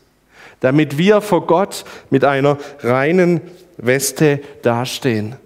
Damit 0.60 0.98
wir 0.98 1.20
vor 1.20 1.46
Gott 1.46 1.84
mit 2.10 2.24
einer 2.24 2.58
reinen 2.80 3.40
Weste 3.76 4.40
dastehen. 4.62 5.36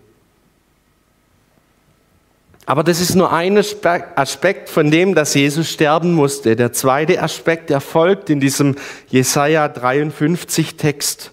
Aber 2.66 2.85
das 2.85 3.00
ist 3.00 3.16
nur 3.16 3.33
ein 3.33 3.59
Aspekt 3.59 4.68
von 4.68 4.92
dem, 4.92 5.16
dass 5.16 5.35
Jesus 5.35 5.68
sterben 5.68 6.14
musste. 6.14 6.54
Der 6.54 6.72
zweite 6.72 7.20
Aspekt 7.20 7.70
erfolgt 7.70 8.30
in 8.30 8.38
diesem 8.38 8.76
Jesaja 9.09 9.66
53 9.66 10.76
Text. 10.76 11.33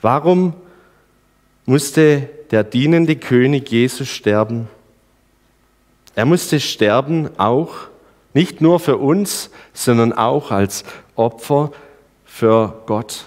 Warum 0.00 0.54
musste 1.66 2.28
der 2.50 2.64
dienende 2.64 3.16
König 3.16 3.70
Jesus 3.70 4.08
sterben? 4.08 4.68
Er 6.14 6.26
musste 6.26 6.60
sterben 6.60 7.30
auch 7.38 7.74
nicht 8.34 8.60
nur 8.60 8.80
für 8.80 8.96
uns, 8.96 9.50
sondern 9.72 10.12
auch 10.12 10.50
als 10.50 10.84
Opfer 11.16 11.72
für 12.24 12.82
Gott, 12.86 13.26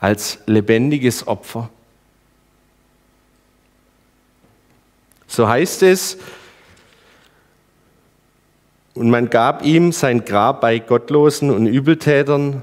als 0.00 0.38
lebendiges 0.46 1.26
Opfer. 1.26 1.70
So 5.26 5.46
heißt 5.46 5.82
es, 5.82 6.18
und 8.94 9.10
man 9.10 9.30
gab 9.30 9.64
ihm 9.64 9.92
sein 9.92 10.24
Grab 10.24 10.60
bei 10.60 10.80
Gottlosen 10.80 11.50
und 11.50 11.66
Übeltätern 11.66 12.62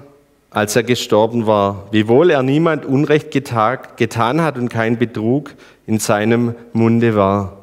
als 0.56 0.74
er 0.74 0.84
gestorben 0.84 1.48
war, 1.48 1.84
wiewohl 1.91 2.30
er 2.30 2.41
niemand 2.41 2.86
Unrecht 2.86 3.30
getan 3.30 4.41
hat 4.41 4.58
und 4.58 4.70
kein 4.70 4.98
Betrug 4.98 5.54
in 5.86 6.00
seinem 6.00 6.56
Munde 6.72 7.18
war. 7.18 7.58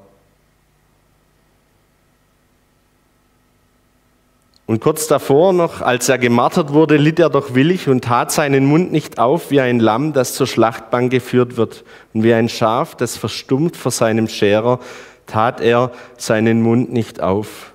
Und 4.67 4.81
kurz 4.81 5.07
davor 5.07 5.55
noch, 5.55 5.81
als 5.81 6.11
er 6.11 6.19
gemartert 6.19 6.75
wurde, 6.75 6.99
litt 6.99 7.19
er 7.19 7.31
doch 7.31 7.55
willig 7.55 7.89
und 7.89 8.05
tat 8.05 8.31
seinen 8.31 8.67
Mund 8.67 8.93
nicht 8.93 9.19
auf 9.19 9.51
wie 9.51 9.63
ein 9.63 9.81
Lamm, 9.81 10.13
das 10.13 10.35
zur 10.35 10.47
Schlachtbank 10.47 11.11
geführt 11.11 11.57
wird. 11.57 11.85
Und 12.13 12.25
wie 12.25 12.35
ein 12.35 12.51
Schaf, 12.51 12.95
das 12.95 13.17
verstummt 13.17 13.75
vor 13.75 13.91
seinem 13.91 14.29
Scherer, 14.29 14.81
tat 15.27 15.63
er 15.63 15.93
seinen 16.19 16.61
Mund 16.61 16.93
nicht 16.93 17.23
auf. 17.23 17.73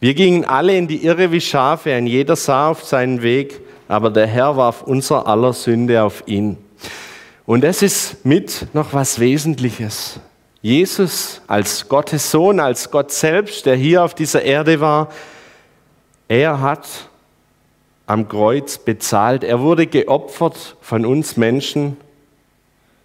Wir 0.00 0.14
gingen 0.14 0.44
alle 0.44 0.76
in 0.76 0.88
die 0.88 1.04
Irre 1.04 1.30
wie 1.30 1.40
Schafe, 1.40 1.92
ein 1.92 2.08
jeder 2.08 2.34
sah 2.34 2.68
auf 2.68 2.82
seinen 2.82 3.22
Weg, 3.22 3.60
aber 3.88 4.10
der 4.10 4.26
Herr 4.26 4.56
warf 4.56 4.82
unser 4.82 5.26
aller 5.26 5.52
Sünde 5.52 6.02
auf 6.02 6.22
ihn. 6.26 6.58
Und 7.46 7.64
es 7.64 7.82
ist 7.82 8.24
mit 8.24 8.66
noch 8.74 8.92
was 8.92 9.18
Wesentliches. 9.18 10.20
Jesus 10.60 11.40
als 11.46 11.88
Gottes 11.88 12.30
Sohn, 12.30 12.60
als 12.60 12.90
Gott 12.90 13.10
selbst, 13.10 13.64
der 13.64 13.76
hier 13.76 14.04
auf 14.04 14.14
dieser 14.14 14.42
Erde 14.42 14.80
war, 14.80 15.08
er 16.28 16.60
hat 16.60 16.86
am 18.06 18.28
Kreuz 18.28 18.78
bezahlt. 18.78 19.44
Er 19.44 19.60
wurde 19.60 19.86
geopfert 19.86 20.76
von 20.80 21.06
uns 21.06 21.36
Menschen 21.36 21.96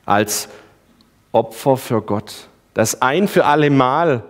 als 0.05 0.49
Opfer 1.31 1.77
für 1.77 2.01
Gott. 2.01 2.47
Das 2.73 3.01
ein 3.01 3.27
für 3.27 3.45
alle 3.45 3.69
Mal 3.69 4.23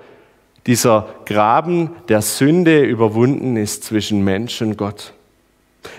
dieser 0.67 1.07
Graben 1.25 1.91
der 2.07 2.21
Sünde 2.21 2.83
überwunden 2.83 3.57
ist 3.57 3.83
zwischen 3.83 4.23
Mensch 4.23 4.61
und 4.61 4.77
Gott. 4.77 5.13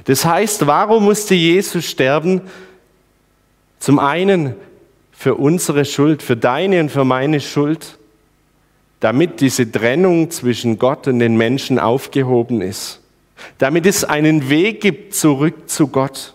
Das 0.05 0.25
heißt, 0.25 0.67
warum 0.67 1.05
musste 1.05 1.35
Jesus 1.35 1.85
sterben? 1.85 2.43
Zum 3.79 3.99
einen 3.99 4.55
für 5.13 5.35
unsere 5.35 5.85
Schuld, 5.85 6.23
für 6.23 6.37
deine 6.37 6.81
und 6.81 6.91
für 6.91 7.05
meine 7.05 7.41
Schuld, 7.41 7.99
damit 9.01 9.41
diese 9.41 9.71
Trennung 9.71 10.31
zwischen 10.31 10.79
Gott 10.79 11.07
und 11.07 11.19
den 11.19 11.37
Menschen 11.37 11.79
aufgehoben 11.79 12.63
ist, 12.63 13.01
damit 13.59 13.87
es 13.87 14.05
einen 14.05 14.49
Weg 14.49 14.81
gibt 14.81 15.15
zurück 15.15 15.69
zu 15.69 15.89
Gott, 15.89 16.35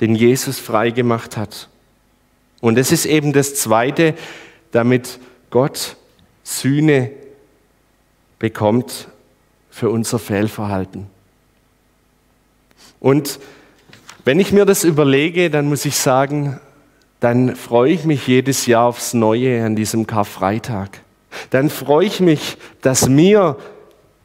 den 0.00 0.14
Jesus 0.14 0.58
freigemacht 0.58 1.36
hat. 1.36 1.68
Und 2.60 2.78
es 2.78 2.92
ist 2.92 3.06
eben 3.06 3.32
das 3.32 3.56
Zweite, 3.56 4.14
damit 4.70 5.18
Gott 5.50 5.96
Sühne 6.42 7.10
bekommt 8.38 9.08
für 9.70 9.90
unser 9.90 10.18
Fehlverhalten. 10.18 11.13
Und 13.04 13.38
Wenn 14.24 14.40
ich 14.40 14.52
mir 14.52 14.64
das 14.64 14.84
überlege, 14.84 15.50
dann 15.50 15.66
muss 15.66 15.84
ich 15.84 15.96
sagen, 15.96 16.58
dann 17.20 17.54
freue 17.54 17.92
ich 17.92 18.06
mich 18.06 18.26
jedes 18.26 18.64
Jahr 18.64 18.86
aufs 18.86 19.12
Neue 19.12 19.62
an 19.62 19.76
diesem 19.76 20.06
Karfreitag. 20.06 21.00
Dann 21.50 21.68
freue 21.68 22.06
ich 22.06 22.20
mich, 22.20 22.56
dass 22.80 23.06
mir 23.06 23.58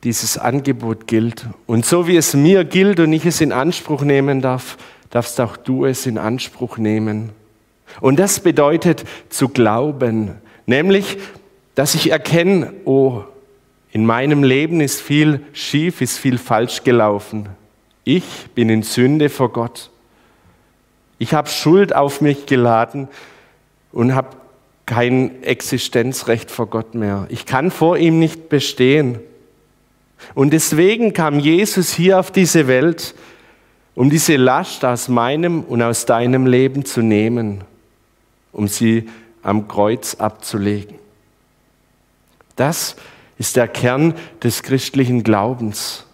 dieses 0.05 0.37
Angebot 0.37 1.05
gilt. 1.07 1.45
Und 1.67 1.85
so 1.85 2.07
wie 2.07 2.15
es 2.15 2.33
mir 2.33 2.63
gilt 2.63 3.01
und 3.01 3.11
ich 3.11 3.25
es 3.25 3.41
in 3.41 3.51
Anspruch 3.51 4.03
nehmen 4.03 4.41
darf, 4.41 4.77
darfst 5.09 5.41
auch 5.41 5.57
du 5.57 5.83
es 5.83 6.05
in 6.05 6.17
Anspruch 6.17 6.77
nehmen. 6.77 7.31
Und 7.99 8.17
das 8.17 8.39
bedeutet 8.39 9.03
zu 9.27 9.49
glauben, 9.49 10.35
nämlich, 10.65 11.17
dass 11.75 11.95
ich 11.95 12.11
erkenne, 12.11 12.71
oh, 12.85 13.23
in 13.91 14.05
meinem 14.05 14.43
Leben 14.43 14.79
ist 14.79 15.01
viel 15.01 15.41
schief, 15.51 15.99
ist 15.99 16.17
viel 16.17 16.37
falsch 16.37 16.85
gelaufen. 16.85 17.49
Ich 18.11 18.47
bin 18.55 18.69
in 18.69 18.81
Sünde 18.81 19.29
vor 19.29 19.51
Gott. 19.51 19.91
Ich 21.19 21.35
habe 21.35 21.47
Schuld 21.47 21.95
auf 21.95 22.21
mich 22.21 22.47
geladen 22.47 23.07
und 23.91 24.15
habe 24.15 24.29
kein 24.87 25.43
Existenzrecht 25.43 26.49
vor 26.49 26.65
Gott 26.65 26.95
mehr. 26.95 27.27
Ich 27.29 27.45
kann 27.45 27.69
vor 27.69 27.97
ihm 27.97 28.17
nicht 28.17 28.49
bestehen. 28.49 29.19
Und 30.33 30.53
deswegen 30.53 31.13
kam 31.13 31.39
Jesus 31.39 31.93
hier 31.93 32.19
auf 32.19 32.31
diese 32.31 32.65
Welt, 32.65 33.13
um 33.93 34.09
diese 34.09 34.37
Last 34.37 34.83
aus 34.85 35.07
meinem 35.07 35.61
und 35.61 35.83
aus 35.83 36.07
deinem 36.07 36.47
Leben 36.47 36.85
zu 36.85 37.03
nehmen, 37.03 37.63
um 38.51 38.67
sie 38.67 39.07
am 39.43 39.67
Kreuz 39.67 40.15
abzulegen. 40.15 40.95
Das 42.55 42.95
ist 43.37 43.55
der 43.55 43.67
Kern 43.67 44.15
des 44.41 44.63
christlichen 44.63 45.21
Glaubens. 45.21 46.05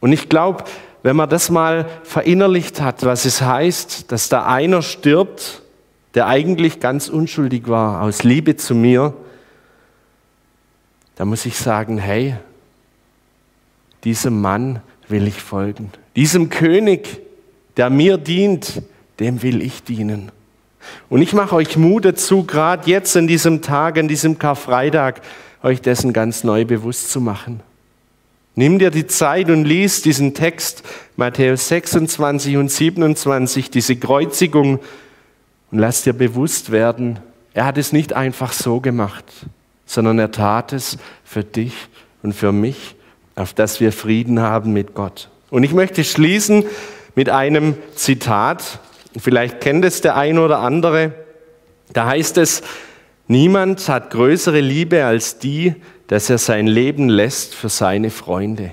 Und 0.00 0.12
ich 0.12 0.28
glaube, 0.28 0.64
wenn 1.02 1.16
man 1.16 1.28
das 1.28 1.50
mal 1.50 1.88
verinnerlicht 2.02 2.80
hat, 2.80 3.04
was 3.04 3.24
es 3.24 3.40
heißt, 3.40 4.10
dass 4.12 4.28
da 4.28 4.46
einer 4.46 4.82
stirbt, 4.82 5.62
der 6.14 6.26
eigentlich 6.26 6.80
ganz 6.80 7.08
unschuldig 7.08 7.68
war, 7.68 8.02
aus 8.02 8.22
Liebe 8.22 8.56
zu 8.56 8.74
mir, 8.74 9.14
da 11.16 11.24
muss 11.24 11.46
ich 11.46 11.56
sagen, 11.56 11.98
hey, 11.98 12.36
diesem 14.04 14.40
Mann 14.40 14.80
will 15.08 15.26
ich 15.26 15.40
folgen. 15.40 15.90
Diesem 16.16 16.48
König, 16.48 17.20
der 17.76 17.90
mir 17.90 18.16
dient, 18.16 18.82
dem 19.18 19.42
will 19.42 19.62
ich 19.62 19.84
dienen. 19.84 20.32
Und 21.08 21.20
ich 21.22 21.32
mache 21.32 21.54
euch 21.54 21.76
Mut 21.76 22.06
dazu, 22.06 22.44
gerade 22.44 22.90
jetzt 22.90 23.16
an 23.16 23.26
diesem 23.26 23.60
Tag, 23.60 23.98
an 23.98 24.08
diesem 24.08 24.38
Karfreitag, 24.38 25.20
euch 25.62 25.82
dessen 25.82 26.12
ganz 26.12 26.42
neu 26.42 26.64
bewusst 26.64 27.10
zu 27.10 27.20
machen. 27.20 27.60
Nimm 28.54 28.78
dir 28.78 28.90
die 28.90 29.06
Zeit 29.06 29.48
und 29.48 29.64
lies 29.64 30.02
diesen 30.02 30.34
Text, 30.34 30.82
Matthäus 31.16 31.68
26 31.68 32.56
und 32.56 32.70
27, 32.70 33.70
diese 33.70 33.96
Kreuzigung, 33.96 34.80
und 35.70 35.78
lass 35.78 36.02
dir 36.02 36.12
bewusst 36.12 36.72
werden, 36.72 37.20
er 37.54 37.64
hat 37.64 37.78
es 37.78 37.92
nicht 37.92 38.12
einfach 38.12 38.52
so 38.52 38.80
gemacht, 38.80 39.24
sondern 39.86 40.18
er 40.18 40.32
tat 40.32 40.72
es 40.72 40.98
für 41.24 41.44
dich 41.44 41.74
und 42.22 42.32
für 42.32 42.52
mich 42.52 42.96
auf 43.36 43.54
dass 43.54 43.80
wir 43.80 43.92
Frieden 43.92 44.40
haben 44.40 44.72
mit 44.72 44.94
Gott. 44.94 45.30
Und 45.50 45.64
ich 45.64 45.72
möchte 45.72 46.04
schließen 46.04 46.64
mit 47.14 47.28
einem 47.28 47.74
Zitat. 47.94 48.80
Vielleicht 49.18 49.60
kennt 49.60 49.84
es 49.84 50.00
der 50.00 50.16
eine 50.16 50.42
oder 50.42 50.60
andere. 50.60 51.12
Da 51.92 52.06
heißt 52.06 52.38
es, 52.38 52.62
niemand 53.26 53.88
hat 53.88 54.10
größere 54.10 54.60
Liebe 54.60 55.04
als 55.04 55.38
die, 55.38 55.74
dass 56.10 56.28
er 56.28 56.38
sein 56.38 56.66
Leben 56.66 57.08
lässt 57.08 57.54
für 57.54 57.68
seine 57.68 58.10
Freunde. 58.10 58.72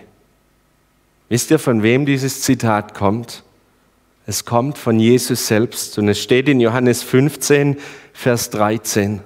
Wisst 1.30 1.52
ihr, 1.52 1.60
von 1.60 1.84
wem 1.84 2.08
dieses 2.08 2.41
Zitat 2.41 2.95
kommt? 2.95 3.43
Es 4.26 4.43
kommt 4.43 4.80
von 4.80 5.00
Jesus 5.00 5.45
selbst 5.45 6.00
und 6.00 6.10
es 6.10 6.19
steht 6.19 6.50
in 6.50 6.60
Johannes 6.60 7.04
15, 7.04 7.78
Vers 8.12 8.50
13. 8.50 9.19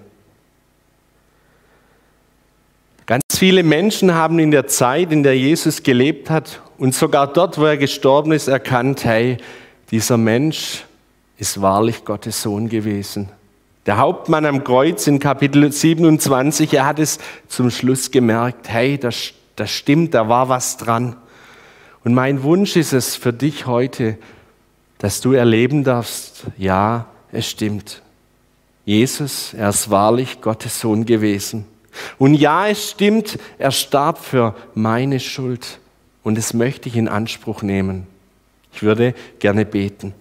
Ganz 3.06 3.24
viele 3.34 3.64
Menschen 3.64 4.14
haben 4.14 4.40
in 4.40 4.52
der 4.52 4.68
Zeit, 4.68 5.14
in 5.14 5.24
der 5.24 5.38
Jesus 5.38 5.82
gelebt 5.82 6.30
hat 6.30 6.62
und 6.78 6.94
sogar 6.94 7.32
dort, 7.32 7.58
wo 7.58 7.64
er 7.64 7.78
gestorben 7.78 8.34
ist, 8.34 8.50
erkannt, 8.50 9.06
hey, 9.06 9.38
dieser 9.90 10.18
Mensch 10.18 10.84
ist 11.38 11.62
wahrlich 11.62 12.04
Gottes 12.04 12.42
Sohn 12.42 12.68
gewesen. 12.68 13.30
Der 13.88 13.98
Hauptmann 13.98 14.46
am 14.46 14.64
Kreuz 14.64 15.08
in 15.08 15.18
Kapitel 15.18 15.72
27, 15.72 16.72
er 16.76 16.86
hat 16.86 17.00
es 17.00 17.18
zum 17.48 17.72
Schluss 17.72 18.12
gemerkt, 18.12 18.70
hey, 18.70 19.00
das, 19.00 19.34
das 19.56 19.72
stimmt, 19.72 20.14
da 20.14 20.30
war 20.30 20.50
was 20.50 20.78
dran. 20.78 21.16
Und 22.04 22.14
mein 22.14 22.44
Wunsch 22.44 22.76
ist 22.76 22.94
es 22.94 23.16
für 23.16 23.34
dich 23.34 23.66
heute, 23.66 24.20
dass 25.00 25.20
du 25.20 25.34
erleben 25.34 25.84
darfst, 25.84 26.44
ja, 26.60 27.08
es 27.32 27.50
stimmt. 27.50 28.04
Jesus, 28.86 29.56
er 29.56 29.70
ist 29.70 29.90
wahrlich 29.90 30.42
Gottes 30.42 30.80
Sohn 30.80 31.06
gewesen. 31.06 31.66
Und 32.20 32.36
ja, 32.36 32.68
es 32.68 32.92
stimmt, 32.92 33.40
er 33.58 33.72
starb 33.72 34.24
für 34.24 34.56
meine 34.76 35.20
Schuld 35.20 35.80
und 36.22 36.38
das 36.38 36.54
möchte 36.54 36.88
ich 36.88 36.96
in 36.96 37.08
Anspruch 37.08 37.64
nehmen. 37.64 38.06
Ich 38.74 38.84
würde 38.84 39.16
gerne 39.40 39.66
beten. 39.66 40.14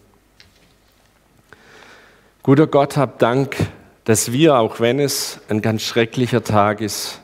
Guter 2.50 2.66
Gott, 2.66 2.96
hab 2.96 3.20
Dank, 3.20 3.54
dass 4.02 4.32
wir, 4.32 4.56
auch 4.56 4.80
wenn 4.80 4.98
es 4.98 5.38
ein 5.48 5.62
ganz 5.62 5.82
schrecklicher 5.82 6.42
Tag 6.42 6.80
ist, 6.80 7.20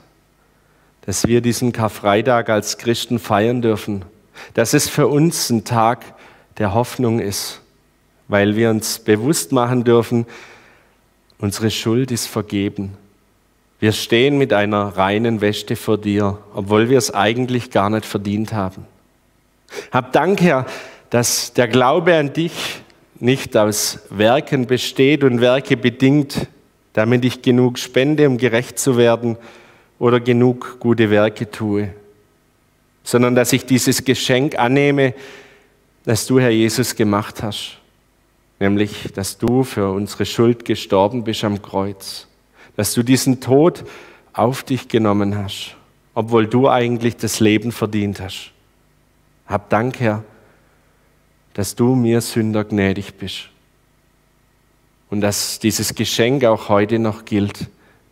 dass 1.05 1.27
wir 1.27 1.41
diesen 1.41 1.73
Karfreitag 1.73 2.49
als 2.49 2.79
Christen 2.79 3.19
feiern 3.19 3.61
dürfen, 3.61 4.05
dass 4.55 4.73
es 4.73 4.89
für 4.89 5.09
uns 5.09 5.51
ein 5.51 5.65
Tag 5.65 6.05
der 6.59 6.75
Hoffnung 6.75 7.19
ist, 7.19 7.61
weil 8.29 8.55
wir 8.55 8.71
uns 8.71 9.01
bewusst 9.01 9.51
machen 9.51 9.83
dürfen, 9.83 10.27
unsere 11.39 11.73
Schuld 11.73 12.13
ist 12.13 12.29
vergeben. 12.29 12.97
Wir 13.81 13.91
stehen 13.91 14.39
mit 14.39 14.53
einer 14.53 14.97
reinen 14.97 15.41
Wäsche 15.41 15.75
vor 15.75 15.99
dir, 15.99 16.39
obwohl 16.55 16.89
wir 16.89 16.99
es 16.99 17.13
eigentlich 17.13 17.73
gar 17.73 17.91
nicht 17.91 18.07
verdient 18.07 18.53
haben. 18.53 18.87
Hab 19.91 20.13
Dank, 20.13 20.41
Herr, 20.41 20.67
dass 21.11 21.53
der 21.53 21.67
Glaube 21.67 22.15
an 22.15 22.33
dich 22.33 22.81
nicht 23.21 23.57
aus 23.57 24.01
Werken 24.11 24.67
besteht 24.67 25.25
und 25.25 25.41
Werke 25.41 25.77
bedingt, 25.77 26.49
damit 26.93 27.25
ich 27.25 27.43
genug 27.43 27.79
spende, 27.79 28.29
um 28.29 28.39
gerecht 28.39 28.79
zu 28.79 28.97
werden 28.97 29.37
oder 29.99 30.21
genug 30.21 30.79
gute 30.81 31.11
Werke 31.11 31.51
tue, 31.51 31.91
sondern 33.03 33.35
dass 33.35 33.53
ich 33.53 33.65
dieses 33.67 34.05
Geschenk 34.05 34.59
annehme, 34.59 35.15
das 36.05 36.27
du, 36.27 36.39
Herr 36.41 36.51
Jesus, 36.51 36.95
gemacht 36.95 37.43
hast, 37.43 37.79
nämlich, 38.59 39.13
dass 39.15 39.39
du 39.39 39.65
für 39.65 39.91
unsere 39.91 40.25
Schuld 40.25 40.65
gestorben 40.65 41.25
bist 41.25 41.45
am 41.45 41.61
Kreuz 41.61 42.27
dass 42.77 42.93
du 42.93 43.03
diesen 43.03 43.41
Tod 43.41 43.85
auf 44.33 44.63
dich 44.63 44.89
genommen 44.89 45.37
hast, 45.37 45.75
obwohl 46.15 46.47
du 46.47 46.69
eigentlich 46.69 47.17
das 47.17 47.41
Leben 47.41 47.73
verdient 47.73 48.21
hast. 48.21 48.53
Hab 49.47 49.71
Dank, 49.71 49.99
Herr, 49.99 50.23
dass 51.57 51.75
du 51.75 51.95
mir 51.95 52.21
Sünder 52.21 52.65
gnädig 52.65 53.15
bist 53.15 53.49
und 55.09 55.23
dass 55.23 55.59
dieses 55.59 55.95
Geschenk 55.95 56.45
auch 56.45 56.69
heute 56.69 56.99
noch 56.99 57.25
gilt. 57.25 57.69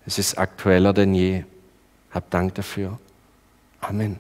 Es 0.07 0.19
ist 0.19 0.39
aktueller 0.39 0.95
denn 0.95 1.15
je. 1.15 1.45
Hab 2.11 2.31
Dank 2.31 2.55
dafür. 2.55 2.99
Amen. 3.83 4.19